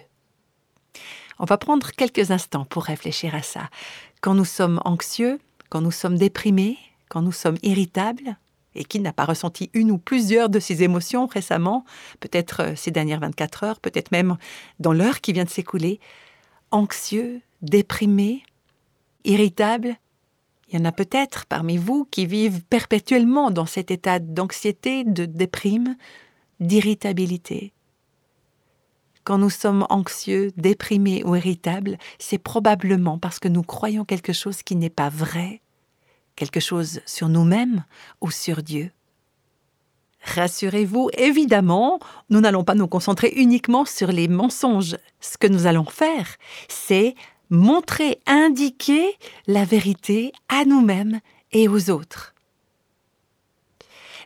On 1.40 1.46
va 1.46 1.58
prendre 1.58 1.92
quelques 1.92 2.32
instants 2.32 2.66
pour 2.66 2.84
réfléchir 2.84 3.36
à 3.36 3.42
ça. 3.42 3.70
Quand 4.22 4.34
nous 4.34 4.46
sommes 4.46 4.82
anxieux, 4.86 5.40
quand 5.70 5.82
nous 5.82 5.92
sommes 5.92 6.18
déprimés, 6.18 6.78
quand 7.10 7.22
nous 7.22 7.32
sommes 7.32 7.58
irritables, 7.64 8.38
et 8.76 8.86
qui 8.86 9.00
n'a 9.00 9.14
pas 9.14 9.26
ressenti 9.26 9.70
une 9.74 9.92
ou 9.92 9.98
plusieurs 9.98 10.50
de 10.50 10.60
ces 10.60 10.84
émotions 10.84 11.26
récemment, 11.26 11.84
peut-être 12.20 12.62
euh, 12.62 12.76
ces 12.76 12.92
dernières 12.92 13.20
24 13.20 13.64
heures, 13.64 13.80
peut-être 13.80 14.12
même 14.12 14.38
dans 14.80 14.94
l'heure 14.94 15.22
qui 15.22 15.34
vient 15.34 15.44
de 15.44 15.50
s'écouler, 15.50 16.00
anxieux, 16.72 17.42
déprimé, 17.62 18.44
irritable, 19.24 19.96
il 20.70 20.80
y 20.80 20.82
en 20.82 20.86
a 20.86 20.92
peut-être 20.92 21.46
parmi 21.48 21.78
vous 21.78 22.06
qui 22.06 22.25
vivent 22.25 22.63
perpétuellement 22.63 23.51
dans 23.51 23.66
cet 23.66 23.92
état 23.92 24.20
d'anxiété, 24.20 25.04
de 25.04 25.25
déprime, 25.25 25.98
d'irritabilité. 26.62 27.74
Quand 29.24 29.38
nous 29.38 29.50
sommes 29.50 29.86
anxieux, 29.90 30.51
déprimés 30.58 31.24
ou 31.25 31.36
irritables, 31.36 31.98
c'est 32.20 32.38
probablement 32.38 33.20
parce 33.20 33.38
que 33.38 33.50
nous 33.50 33.63
croyons 33.63 34.06
quelque 34.06 34.34
chose 34.34 34.63
qui 34.63 34.75
n'est 34.75 34.90
pas 34.90 35.10
vrai, 35.10 35.62
quelque 36.36 36.60
chose 36.60 37.01
sur 37.06 37.30
nous-mêmes 37.30 37.84
ou 38.22 38.32
sur 38.32 38.63
Dieu. 38.63 38.92
Rassurez-vous, 40.24 41.10
évidemment, 41.18 42.00
nous 42.30 42.40
n'allons 42.42 42.63
pas 42.63 42.75
nous 42.75 42.88
concentrer 42.88 43.34
uniquement 43.36 43.86
sur 43.86 44.12
les 44.12 44.28
mensonges. 44.28 44.98
Ce 45.20 45.38
que 45.38 45.48
nous 45.48 45.66
allons 45.66 45.86
faire, 45.86 46.38
c'est 46.68 47.16
montrer, 47.51 48.20
indiquer 48.25 49.17
la 49.46 49.65
vérité 49.65 50.31
à 50.50 50.65
nous-mêmes 50.65 51.20
et 51.51 51.67
aux 51.67 51.91
autres. 51.91 52.34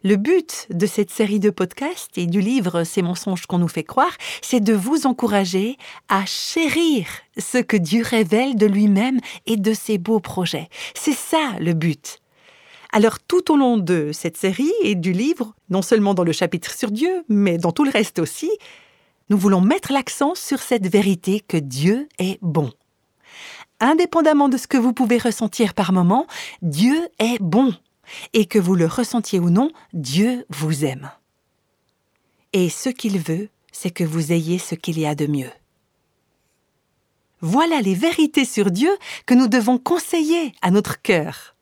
Le 0.03 0.17
but 0.17 0.67
de 0.69 0.85
cette 0.85 1.09
série 1.09 1.39
de 1.39 1.49
podcasts 1.49 2.15
et 2.19 2.27
du 2.27 2.39
livre 2.39 2.83
Ces 2.83 3.01
mensonges 3.01 3.47
qu'on 3.47 3.57
nous 3.57 3.67
fait 3.67 3.83
croire, 3.83 4.15
c'est 4.43 4.59
de 4.59 4.73
vous 4.73 5.07
encourager 5.07 5.77
à 6.09 6.25
chérir 6.27 7.07
ce 7.39 7.57
que 7.57 7.75
Dieu 7.75 8.03
révèle 8.03 8.55
de 8.55 8.67
lui-même 8.67 9.19
et 9.47 9.57
de 9.57 9.73
ses 9.73 9.97
beaux 9.97 10.19
projets. 10.19 10.69
C'est 10.93 11.15
ça 11.15 11.53
le 11.59 11.73
but. 11.73 12.19
Alors 12.91 13.17
tout 13.19 13.51
au 13.51 13.57
long 13.57 13.77
de 13.77 14.11
cette 14.13 14.37
série 14.37 14.71
et 14.83 14.93
du 14.93 15.11
livre, 15.11 15.55
non 15.71 15.81
seulement 15.81 16.13
dans 16.13 16.23
le 16.23 16.31
chapitre 16.31 16.71
sur 16.77 16.91
Dieu, 16.91 17.25
mais 17.27 17.57
dans 17.57 17.71
tout 17.71 17.83
le 17.83 17.89
reste 17.89 18.19
aussi, 18.19 18.51
nous 19.31 19.37
voulons 19.39 19.61
mettre 19.61 19.91
l'accent 19.91 20.35
sur 20.35 20.59
cette 20.59 20.85
vérité 20.85 21.39
que 21.39 21.57
Dieu 21.57 22.07
est 22.19 22.37
bon 22.43 22.71
indépendamment 23.79 24.49
de 24.49 24.57
ce 24.57 24.67
que 24.67 24.77
vous 24.77 24.93
pouvez 24.93 25.17
ressentir 25.17 25.73
par 25.73 25.91
moment, 25.93 26.27
Dieu 26.61 27.07
est 27.19 27.41
bon. 27.41 27.73
Et 28.33 28.45
que 28.45 28.59
vous 28.59 28.75
le 28.75 28.85
ressentiez 28.85 29.39
ou 29.39 29.49
non, 29.49 29.71
Dieu 29.93 30.45
vous 30.49 30.85
aime. 30.85 31.09
Et 32.53 32.69
ce 32.69 32.89
qu'il 32.89 33.19
veut, 33.19 33.49
c'est 33.71 33.89
que 33.89 34.03
vous 34.03 34.31
ayez 34.31 34.59
ce 34.59 34.75
qu'il 34.75 34.99
y 34.99 35.05
a 35.05 35.15
de 35.15 35.25
mieux. 35.25 35.51
Voilà 37.41 37.81
les 37.81 37.95
vérités 37.95 38.45
sur 38.45 38.71
Dieu 38.71 38.89
que 39.25 39.33
nous 39.33 39.47
devons 39.47 39.77
conseiller 39.77 40.53
à 40.61 40.71
notre 40.71 41.01
cœur. 41.01 41.55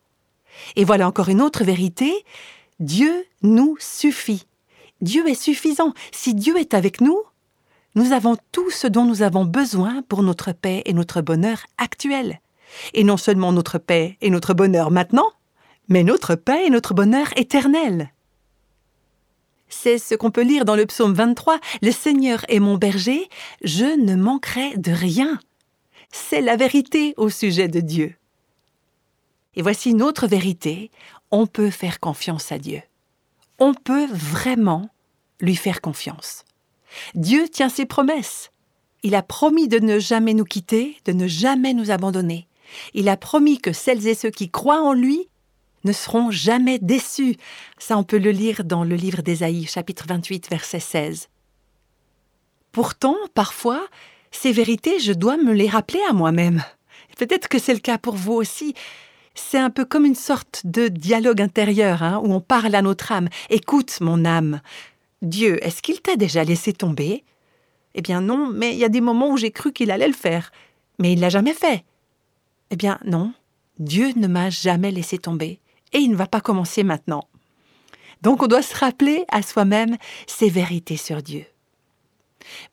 Et 0.75 0.83
voilà 0.83 1.07
encore 1.07 1.29
une 1.29 1.41
autre 1.41 1.63
vérité, 1.63 2.25
Dieu 2.79 3.25
nous 3.41 3.75
suffit. 3.79 4.45
Dieu 5.01 5.27
est 5.27 5.41
suffisant. 5.41 5.93
Si 6.11 6.33
Dieu 6.33 6.57
est 6.57 6.73
avec 6.73 7.01
nous, 7.01 7.19
nous 7.95 8.11
avons 8.11 8.37
tout 8.51 8.71
ce 8.71 8.87
dont 8.87 9.05
nous 9.05 9.21
avons 9.21 9.45
besoin 9.45 10.01
pour 10.03 10.23
notre 10.23 10.51
paix 10.51 10.81
et 10.85 10.93
notre 10.93 11.21
bonheur 11.21 11.65
actuel. 11.77 12.41
Et 12.93 13.03
non 13.03 13.17
seulement 13.17 13.51
notre 13.51 13.77
paix 13.77 14.17
et 14.21 14.29
notre 14.29 14.53
bonheur 14.53 14.89
maintenant, 14.89 15.31
mais 15.89 16.03
notre 16.03 16.35
paix 16.35 16.65
et 16.65 16.69
notre 16.69 16.93
bonheur 16.93 17.27
éternel. 17.37 18.11
C'est 19.69 19.97
ce 19.97 20.15
qu'on 20.15 20.31
peut 20.31 20.43
lire 20.43 20.65
dans 20.65 20.75
le 20.75 20.85
psaume 20.85 21.13
23. 21.13 21.59
Le 21.81 21.91
Seigneur 21.91 22.45
est 22.47 22.59
mon 22.59 22.77
berger, 22.77 23.27
je 23.63 23.85
ne 23.85 24.15
manquerai 24.15 24.77
de 24.77 24.91
rien. 24.91 25.39
C'est 26.11 26.41
la 26.41 26.55
vérité 26.55 27.13
au 27.17 27.29
sujet 27.29 27.67
de 27.67 27.79
Dieu. 27.79 28.15
Et 29.55 29.61
voici 29.61 29.91
une 29.91 30.01
autre 30.01 30.27
vérité, 30.27 30.89
on 31.31 31.47
peut 31.47 31.69
faire 31.69 31.99
confiance 31.99 32.51
à 32.51 32.57
Dieu. 32.57 32.81
On 33.59 33.73
peut 33.73 34.07
vraiment 34.11 34.89
lui 35.39 35.55
faire 35.55 35.81
confiance. 35.81 36.45
Dieu 37.15 37.47
tient 37.49 37.69
ses 37.69 37.85
promesses. 37.85 38.51
Il 39.03 39.15
a 39.15 39.21
promis 39.21 39.67
de 39.67 39.79
ne 39.79 39.99
jamais 39.99 40.33
nous 40.33 40.45
quitter, 40.45 40.97
de 41.05 41.11
ne 41.11 41.27
jamais 41.27 41.73
nous 41.73 41.91
abandonner. 41.91 42.47
Il 42.93 43.09
a 43.09 43.17
promis 43.17 43.59
que 43.59 43.73
celles 43.73 44.07
et 44.07 44.15
ceux 44.15 44.31
qui 44.31 44.49
croient 44.49 44.81
en 44.81 44.93
lui 44.93 45.27
ne 45.83 45.91
seront 45.91 46.31
jamais 46.31 46.79
déçus. 46.79 47.35
Ça, 47.77 47.97
on 47.97 48.03
peut 48.03 48.17
le 48.17 48.31
lire 48.31 48.63
dans 48.63 48.83
le 48.83 48.95
livre 48.95 49.21
d'Ésaïe, 49.21 49.65
chapitre 49.65 50.05
28, 50.07 50.49
verset 50.49 50.79
16. 50.79 51.27
Pourtant, 52.71 53.17
parfois, 53.33 53.85
ces 54.31 54.51
vérités, 54.51 54.99
je 54.99 55.13
dois 55.13 55.37
me 55.37 55.53
les 55.53 55.69
rappeler 55.69 55.99
à 56.09 56.13
moi-même. 56.13 56.63
Peut-être 57.17 57.47
que 57.47 57.59
c'est 57.59 57.73
le 57.73 57.79
cas 57.79 57.97
pour 57.97 58.15
vous 58.15 58.33
aussi. 58.33 58.73
C'est 59.35 59.59
un 59.59 59.69
peu 59.69 59.85
comme 59.85 60.05
une 60.05 60.15
sorte 60.15 60.61
de 60.63 60.87
dialogue 60.87 61.41
intérieur, 61.41 62.03
hein, 62.03 62.21
où 62.23 62.33
on 62.33 62.41
parle 62.41 62.75
à 62.75 62.81
notre 62.81 63.11
âme. 63.11 63.29
Écoute, 63.49 63.97
mon 63.99 64.25
âme, 64.25 64.61
Dieu, 65.23 65.65
est-ce 65.65 65.81
qu'il 65.81 66.01
t'a 66.01 66.17
déjà 66.17 66.43
laissé 66.43 66.73
tomber? 66.73 67.23
Eh 67.95 68.01
bien 68.01 68.19
non, 68.19 68.49
mais 68.53 68.73
il 68.73 68.77
y 68.77 68.83
a 68.83 68.89
des 68.89 68.99
moments 68.99 69.29
où 69.29 69.37
j'ai 69.37 69.51
cru 69.51 69.71
qu'il 69.71 69.89
allait 69.89 70.07
le 70.07 70.13
faire, 70.13 70.51
mais 70.99 71.13
il 71.13 71.21
l'a 71.21 71.29
jamais 71.29 71.53
fait. 71.53 71.85
Eh 72.71 72.75
bien 72.75 72.99
non, 73.05 73.33
Dieu 73.79 74.11
ne 74.17 74.27
m'a 74.27 74.49
jamais 74.49 74.91
laissé 74.91 75.17
tomber, 75.17 75.61
et 75.93 75.99
il 75.99 76.11
ne 76.11 76.17
va 76.17 76.27
pas 76.27 76.41
commencer 76.41 76.83
maintenant. 76.83 77.23
Donc 78.21 78.43
on 78.43 78.47
doit 78.47 78.61
se 78.61 78.75
rappeler 78.75 79.23
à 79.29 79.41
soi-même 79.41 79.95
ces 80.27 80.49
vérités 80.49 80.97
sur 80.97 81.21
Dieu. 81.21 81.45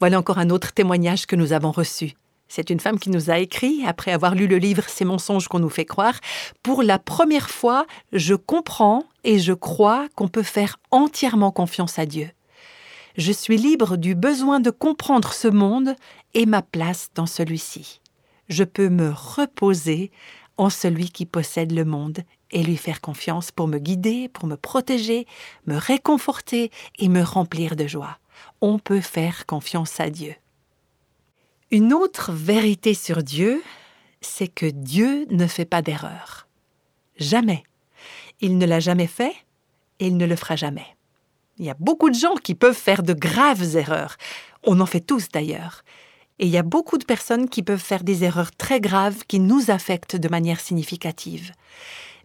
Voilà 0.01 0.19
encore 0.19 0.39
un 0.39 0.51
autre 0.51 0.73
témoignage 0.73 1.27
que 1.27 1.37
nous 1.37 1.53
avons 1.53 1.71
reçu. 1.71 2.15
C'est 2.49 2.71
une 2.71 2.81
femme 2.81 2.99
qui 2.99 3.11
nous 3.11 3.31
a 3.31 3.39
écrit, 3.39 3.85
après 3.87 4.11
avoir 4.11 4.35
lu 4.35 4.49
le 4.49 4.59
livre 4.59 4.89
Ces 4.89 5.05
mensonges 5.05 5.47
qu'on 5.47 5.61
nous 5.61 5.71
fait 5.71 5.85
croire, 5.85 6.19
Pour 6.65 6.83
la 6.83 6.99
première 6.99 7.49
fois, 7.49 7.87
je 8.13 8.35
comprends 8.35 9.05
et 9.23 9.39
je 9.39 9.53
crois 9.53 10.09
qu'on 10.17 10.27
peut 10.27 10.43
faire 10.43 10.79
entièrement 10.91 11.53
confiance 11.53 12.01
à 12.01 12.07
Dieu 12.07 12.29
je 13.17 13.33
suis 13.33 13.57
libre 13.57 13.97
du 13.97 14.15
besoin 14.15 14.61
de 14.61 14.71
comprendre 14.71 15.33
ce 15.33 15.49
monde 15.49 15.95
et 16.35 16.47
ma 16.47 16.63
place 16.63 17.11
dans 17.15 17.27
celui-ci. 17.27 18.01
Je 18.49 18.65
peux 18.65 18.89
me 18.89 19.11
reposer 19.11 20.11
en 20.57 20.71
celui 20.71 21.11
qui 21.11 21.27
possède 21.27 21.73
le 21.73 21.85
monde 21.85 22.21
et 22.51 22.63
lui 22.63 22.77
faire 22.77 23.01
confiance 23.01 23.51
pour 23.51 23.69
me 23.69 23.79
guider, 23.79 24.29
pour 24.29 24.47
me 24.47 24.57
protéger, 24.57 25.27
me 25.67 25.77
réconforter 25.77 26.71
et 26.99 27.09
me 27.09 27.23
remplir 27.23 27.77
de 27.77 27.87
joie. 27.87 28.19
On 28.61 28.79
peut 28.79 29.01
faire 29.01 29.47
confiance 29.47 30.01
à 30.01 30.11
Dieu. 30.11 30.35
Une 31.71 31.93
autre 31.93 32.33
vérité 32.33 32.95
sur 32.95 33.23
Dieu, 33.23 33.63
c'est 34.21 34.49
que 34.49 34.67
Dieu 34.67 35.27
ne 35.31 35.47
fait 35.47 35.65
pas 35.65 35.83
d'erreur. 35.83 36.49
Jamais. 37.17 37.63
Il 38.41 38.59
ne 38.59 38.67
l'a 38.67 38.81
jamais 38.81 39.07
fait 39.07 39.35
et 40.01 40.09
il 40.09 40.17
ne 40.17 40.27
le 40.27 40.37
fera 40.37 40.57
jamais. 40.57 40.97
Il 41.61 41.67
y 41.67 41.71
a 41.71 41.77
beaucoup 41.79 42.09
de 42.09 42.15
gens 42.15 42.37
qui 42.37 42.55
peuvent 42.55 42.73
faire 42.73 43.03
de 43.03 43.13
graves 43.13 43.77
erreurs. 43.77 44.17
On 44.65 44.81
en 44.81 44.87
fait 44.87 45.03
tous 45.03 45.29
d'ailleurs. 45.29 45.85
Et 46.39 46.47
il 46.47 46.51
y 46.51 46.57
a 46.57 46.63
beaucoup 46.63 46.97
de 46.97 47.05
personnes 47.05 47.51
qui 47.51 47.63
peuvent 47.63 47.79
faire 47.79 48.03
des 48.03 48.25
erreurs 48.25 48.51
très 48.51 48.81
graves 48.81 49.25
qui 49.29 49.41
nous 49.41 49.71
affectent 49.71 50.17
de 50.17 50.29
manière 50.31 50.59
significative. 50.59 51.53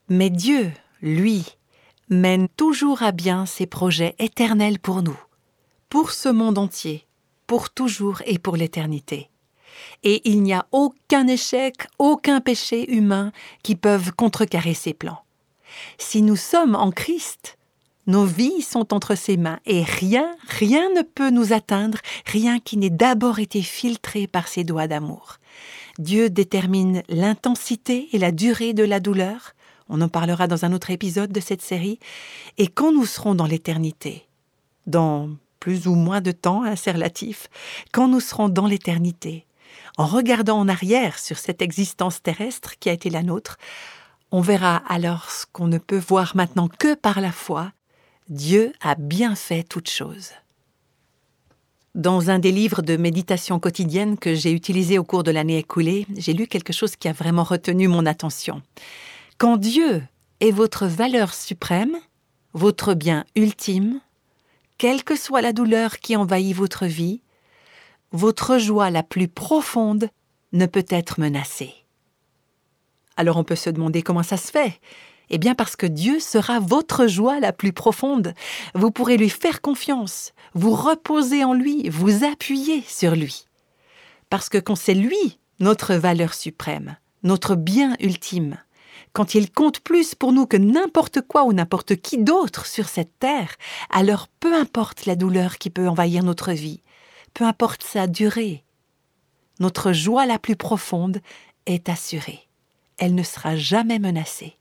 Mais 0.08 0.30
Dieu, 0.30 0.72
lui, 1.02 1.44
mène 2.08 2.48
toujours 2.48 3.04
à 3.04 3.12
bien 3.12 3.46
ses 3.46 3.66
projets 3.66 4.16
éternels 4.20 4.80
pour 4.80 5.02
nous, 5.02 5.20
pour 5.90 6.12
ce 6.12 6.30
monde 6.30 6.58
entier, 6.58 7.06
pour 7.46 7.70
toujours 7.70 8.22
et 8.26 8.40
pour 8.40 8.56
l'éternité. 8.56 9.30
Et 10.04 10.22
il 10.30 10.44
n'y 10.44 10.54
a 10.54 10.66
aucun 10.72 11.28
échec, 11.28 11.88
aucun 12.00 12.40
péché 12.40 12.90
humain 12.90 13.34
qui 13.64 13.76
peuvent 13.76 14.14
contrecarrer 14.14 14.74
ses 14.76 14.94
plans. 14.94 15.26
Si 15.98 16.22
nous 16.22 16.38
sommes 16.38 16.76
en 16.76 16.92
Christ, 16.92 17.55
nos 18.08 18.26
vies 18.26 18.62
sont 18.62 18.94
entre 18.94 19.16
ses 19.16 19.38
mains 19.38 19.60
et 19.66 19.84
rien, 19.84 20.36
rien 20.48 20.90
ne 20.96 21.02
peut 21.02 21.30
nous 21.30 21.54
atteindre, 21.54 21.98
rien 22.26 22.60
qui 22.60 22.78
n'ait 22.78 22.90
d'abord 22.90 23.40
été 23.40 23.62
filtré 23.62 24.28
par 24.28 24.48
ses 24.48 24.64
doigts 24.64 24.88
d'amour. 24.88 25.38
Dieu 25.98 26.30
détermine 26.30 27.04
l'intensité 27.10 28.10
et 28.12 28.20
la 28.20 28.32
durée 28.32 28.74
de 28.74 28.84
la 28.84 29.00
douleur, 29.00 29.54
on 29.90 30.02
en 30.02 30.10
parlera 30.10 30.48
dans 30.48 30.66
un 30.66 30.74
autre 30.74 30.92
épisode 30.92 31.32
de 31.32 31.40
cette 31.40 31.62
série, 31.62 32.00
et 32.58 32.68
quand 32.68 32.92
nous 32.92 33.06
serons 33.06 33.36
dans 33.36 33.46
l'éternité, 33.46 34.28
dans 34.88 35.30
plus 35.60 35.88
ou 35.88 35.96
moins 35.96 36.22
de 36.22 36.32
temps, 36.32 36.62
relatif, 36.62 37.50
quand 37.92 38.08
nous 38.08 38.20
serons 38.20 38.50
dans 38.50 38.68
l'éternité, 38.68 39.46
en 39.98 40.06
regardant 40.06 40.60
en 40.60 40.68
arrière 40.68 41.18
sur 41.18 41.38
cette 41.38 41.62
existence 41.62 42.22
terrestre 42.22 42.78
qui 42.80 42.90
a 42.90 42.94
été 42.94 43.10
la 43.10 43.24
nôtre, 43.24 43.58
on 44.32 44.42
verra 44.42 44.78
alors 44.88 45.32
ce 45.32 45.46
qu'on 45.52 45.68
ne 45.68 45.78
peut 45.78 46.02
voir 46.08 46.36
maintenant 46.36 46.68
que 46.68 46.94
par 46.94 47.22
la 47.22 47.32
foi, 47.32 47.72
Dieu 48.30 48.74
a 48.82 48.96
bien 48.96 49.36
fait 49.36 49.62
toutes 49.62 49.90
choses. 49.90 50.32
Dans 51.94 52.32
un 52.32 52.40
des 52.40 52.52
livres 52.52 52.82
de 52.82 52.98
méditation 52.98 53.60
quotidienne 53.60 54.18
que 54.18 54.34
j'ai 54.34 54.52
utilisé 54.52 54.98
au 54.98 55.04
cours 55.04 55.22
de 55.22 55.30
l'année 55.30 55.60
écoulée, 55.60 56.08
j'ai 56.18 56.34
lu 56.34 56.48
quelque 56.48 56.74
chose 56.74 56.96
qui 56.96 57.08
a 57.08 57.14
vraiment 57.14 57.44
retenu 57.44 57.88
mon 57.88 58.08
attention. 58.08 58.64
Quand 59.38 59.58
Dieu 59.58 60.02
est 60.40 60.50
votre 60.50 60.88
valeur 60.88 61.36
suprême, 61.36 61.98
votre 62.54 62.96
bien 62.96 63.26
ultime, 63.36 64.02
quelle 64.80 65.04
que 65.04 65.16
soit 65.16 65.42
la 65.42 65.54
douleur 65.54 66.00
qui 66.00 66.16
envahit 66.16 66.56
votre 66.56 66.88
vie, 66.88 67.22
votre 68.12 68.58
joie 68.58 68.90
la 68.90 69.04
plus 69.04 69.28
profonde 69.28 70.10
ne 70.52 70.66
peut 70.66 70.86
être 70.90 71.20
menacée. 71.20 71.76
Alors 73.18 73.38
on 73.38 73.44
peut 73.44 73.56
se 73.56 73.70
demander 73.70 74.02
comment 74.02 74.24
ça 74.24 74.38
se 74.38 74.52
fait. 74.52 74.80
Eh 75.30 75.38
bien 75.38 75.56
parce 75.56 75.76
que 75.76 75.86
Dieu 75.86 76.20
sera 76.20 76.60
votre 76.60 77.08
joie 77.08 77.40
la 77.40 77.54
plus 77.54 77.74
profonde. 77.74 78.34
Vous 78.74 78.92
pourrez 78.92 79.18
lui 79.18 79.30
faire 79.30 79.62
confiance, 79.62 80.34
vous 80.54 80.74
reposer 80.74 81.44
en 81.44 81.54
lui, 81.54 81.90
vous 81.90 82.24
appuyer 82.24 82.82
sur 82.88 83.16
lui. 83.16 83.46
Parce 84.30 84.50
que 84.50 84.58
quand 84.58 84.76
c'est 84.76 84.94
lui 84.94 85.40
notre 85.60 85.96
valeur 85.96 86.34
suprême, 86.34 86.98
notre 87.24 87.56
bien 87.56 87.96
ultime, 88.00 88.58
quand 89.14 89.34
il 89.34 89.50
compte 89.50 89.80
plus 89.80 90.14
pour 90.14 90.34
nous 90.34 90.46
que 90.46 90.58
n'importe 90.58 91.22
quoi 91.22 91.46
ou 91.46 91.54
n'importe 91.54 91.96
qui 91.96 92.18
d'autre 92.18 92.66
sur 92.66 92.90
cette 92.90 93.18
terre, 93.20 93.56
alors 93.90 94.28
peu 94.40 94.54
importe 94.54 95.06
la 95.06 95.16
douleur 95.16 95.58
qui 95.58 95.70
peut 95.70 95.88
envahir 95.88 96.24
notre 96.24 96.52
vie, 96.52 96.82
peu 97.34 97.46
importe 97.46 97.84
sa 97.84 98.08
durée, 98.08 98.66
notre 99.60 99.94
joie 99.94 100.26
la 100.26 100.38
plus 100.38 100.58
profonde 100.58 101.22
est 101.66 101.88
assurée. 101.88 102.48
Elle 102.98 103.16
ne 103.16 103.24
sera 103.24 103.56
jamais 103.56 104.00
menacée. 104.00 104.58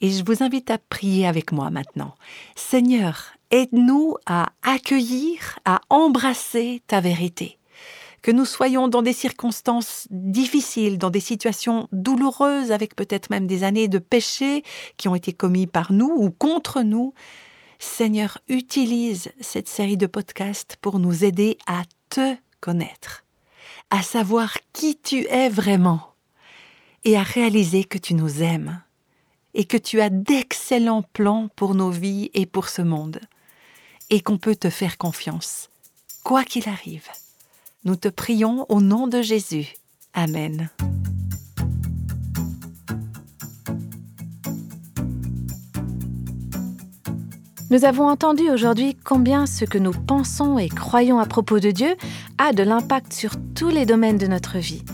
Et 0.00 0.10
je 0.10 0.24
vous 0.24 0.42
invite 0.42 0.70
à 0.70 0.78
prier 0.78 1.26
avec 1.26 1.52
moi 1.52 1.70
maintenant. 1.70 2.14
Seigneur, 2.54 3.32
aide-nous 3.50 4.16
à 4.26 4.50
accueillir, 4.62 5.58
à 5.64 5.80
embrasser 5.88 6.82
ta 6.86 7.00
vérité. 7.00 7.58
Que 8.20 8.30
nous 8.30 8.44
soyons 8.44 8.88
dans 8.88 9.02
des 9.02 9.12
circonstances 9.12 10.06
difficiles, 10.10 10.98
dans 10.98 11.10
des 11.10 11.20
situations 11.20 11.88
douloureuses, 11.92 12.72
avec 12.72 12.96
peut-être 12.96 13.30
même 13.30 13.46
des 13.46 13.62
années 13.62 13.88
de 13.88 13.98
péché 13.98 14.64
qui 14.96 15.08
ont 15.08 15.14
été 15.14 15.32
commis 15.32 15.66
par 15.66 15.92
nous 15.92 16.12
ou 16.16 16.30
contre 16.30 16.82
nous, 16.82 17.14
Seigneur, 17.78 18.38
utilise 18.48 19.30
cette 19.40 19.68
série 19.68 19.96
de 19.96 20.06
podcasts 20.06 20.76
pour 20.80 20.98
nous 20.98 21.24
aider 21.24 21.56
à 21.66 21.82
te 22.10 22.34
connaître, 22.60 23.24
à 23.90 24.02
savoir 24.02 24.56
qui 24.72 24.96
tu 24.96 25.26
es 25.28 25.48
vraiment 25.48 26.14
et 27.04 27.16
à 27.16 27.22
réaliser 27.22 27.84
que 27.84 27.98
tu 27.98 28.14
nous 28.14 28.42
aimes 28.42 28.82
et 29.56 29.64
que 29.64 29.78
tu 29.78 30.00
as 30.02 30.10
d'excellents 30.10 31.02
plans 31.02 31.48
pour 31.56 31.74
nos 31.74 31.90
vies 31.90 32.30
et 32.34 32.44
pour 32.44 32.68
ce 32.68 32.82
monde 32.82 33.18
et 34.10 34.20
qu'on 34.20 34.38
peut 34.38 34.54
te 34.54 34.70
faire 34.70 34.98
confiance, 34.98 35.70
quoi 36.22 36.44
qu'il 36.44 36.68
arrive. 36.68 37.08
Nous 37.84 37.96
te 37.96 38.08
prions 38.08 38.66
au 38.68 38.80
nom 38.80 39.08
de 39.08 39.22
Jésus. 39.22 39.74
Amen. 40.12 40.70
Nous 47.70 47.84
avons 47.84 48.08
entendu 48.08 48.48
aujourd'hui 48.50 48.96
combien 49.04 49.46
ce 49.46 49.64
que 49.64 49.78
nous 49.78 49.90
pensons 49.90 50.58
et 50.58 50.68
croyons 50.68 51.18
à 51.18 51.26
propos 51.26 51.58
de 51.60 51.70
Dieu 51.70 51.96
a 52.38 52.52
de 52.52 52.62
l'impact 52.62 53.12
sur 53.12 53.32
tous 53.54 53.70
les 53.70 53.86
domaines 53.86 54.18
de 54.18 54.26
notre 54.26 54.58
vie 54.58 54.84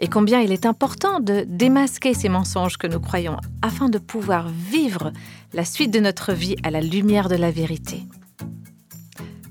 et 0.00 0.08
combien 0.08 0.40
il 0.40 0.50
est 0.50 0.66
important 0.66 1.20
de 1.20 1.44
démasquer 1.46 2.14
ces 2.14 2.28
mensonges 2.28 2.78
que 2.78 2.86
nous 2.86 3.00
croyons 3.00 3.36
afin 3.62 3.88
de 3.88 3.98
pouvoir 3.98 4.48
vivre 4.48 5.12
la 5.52 5.64
suite 5.64 5.92
de 5.92 6.00
notre 6.00 6.32
vie 6.32 6.56
à 6.62 6.70
la 6.70 6.80
lumière 6.80 7.28
de 7.28 7.36
la 7.36 7.50
vérité. 7.50 8.02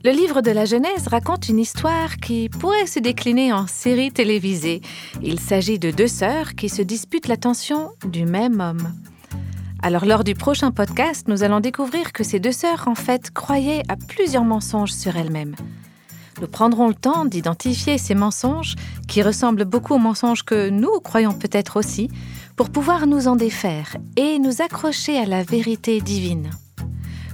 Le 0.03 0.11
livre 0.11 0.41
de 0.41 0.51
la 0.51 0.65
Genèse 0.65 1.07
raconte 1.07 1.49
une 1.49 1.59
histoire 1.59 2.17
qui 2.17 2.49
pourrait 2.49 2.87
se 2.87 2.99
décliner 2.99 3.51
en 3.51 3.67
série 3.67 4.11
télévisée. 4.11 4.81
Il 5.21 5.39
s'agit 5.39 5.77
de 5.77 5.91
deux 5.91 6.07
sœurs 6.07 6.55
qui 6.55 6.69
se 6.69 6.81
disputent 6.81 7.27
l'attention 7.27 7.91
du 8.05 8.25
même 8.25 8.61
homme. 8.61 8.93
Alors 9.83 10.05
lors 10.05 10.23
du 10.23 10.35
prochain 10.35 10.71
podcast, 10.71 11.27
nous 11.27 11.43
allons 11.43 11.59
découvrir 11.59 12.13
que 12.13 12.23
ces 12.23 12.39
deux 12.39 12.53
sœurs 12.53 12.87
en 12.87 12.95
fait 12.95 13.31
croyaient 13.31 13.83
à 13.89 13.97
plusieurs 13.97 14.45
mensonges 14.45 14.93
sur 14.93 15.15
elles-mêmes. 15.15 15.55
Nous 16.41 16.47
prendrons 16.47 16.87
le 16.87 16.93
temps 16.93 17.25
d'identifier 17.25 17.97
ces 17.97 18.15
mensonges, 18.15 18.75
qui 19.07 19.21
ressemblent 19.21 19.65
beaucoup 19.65 19.93
aux 19.93 19.99
mensonges 19.99 20.43
que 20.43 20.69
nous 20.69 20.99
croyons 20.99 21.33
peut-être 21.33 21.77
aussi, 21.77 22.09
pour 22.55 22.69
pouvoir 22.69 23.07
nous 23.07 23.27
en 23.27 23.35
défaire 23.35 23.95
et 24.15 24.39
nous 24.39 24.61
accrocher 24.61 25.17
à 25.17 25.25
la 25.25 25.43
vérité 25.43 26.01
divine. 26.01 26.49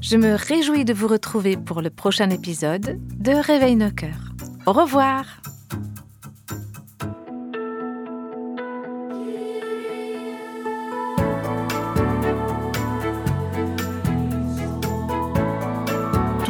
Je 0.01 0.17
me 0.17 0.35
réjouis 0.35 0.85
de 0.85 0.93
vous 0.93 1.07
retrouver 1.07 1.57
pour 1.57 1.81
le 1.81 1.89
prochain 1.89 2.29
épisode 2.29 2.99
de 3.17 3.31
Réveil 3.31 3.75
nos 3.75 3.91
cœurs. 3.91 4.33
Au 4.65 4.71
revoir 4.71 5.25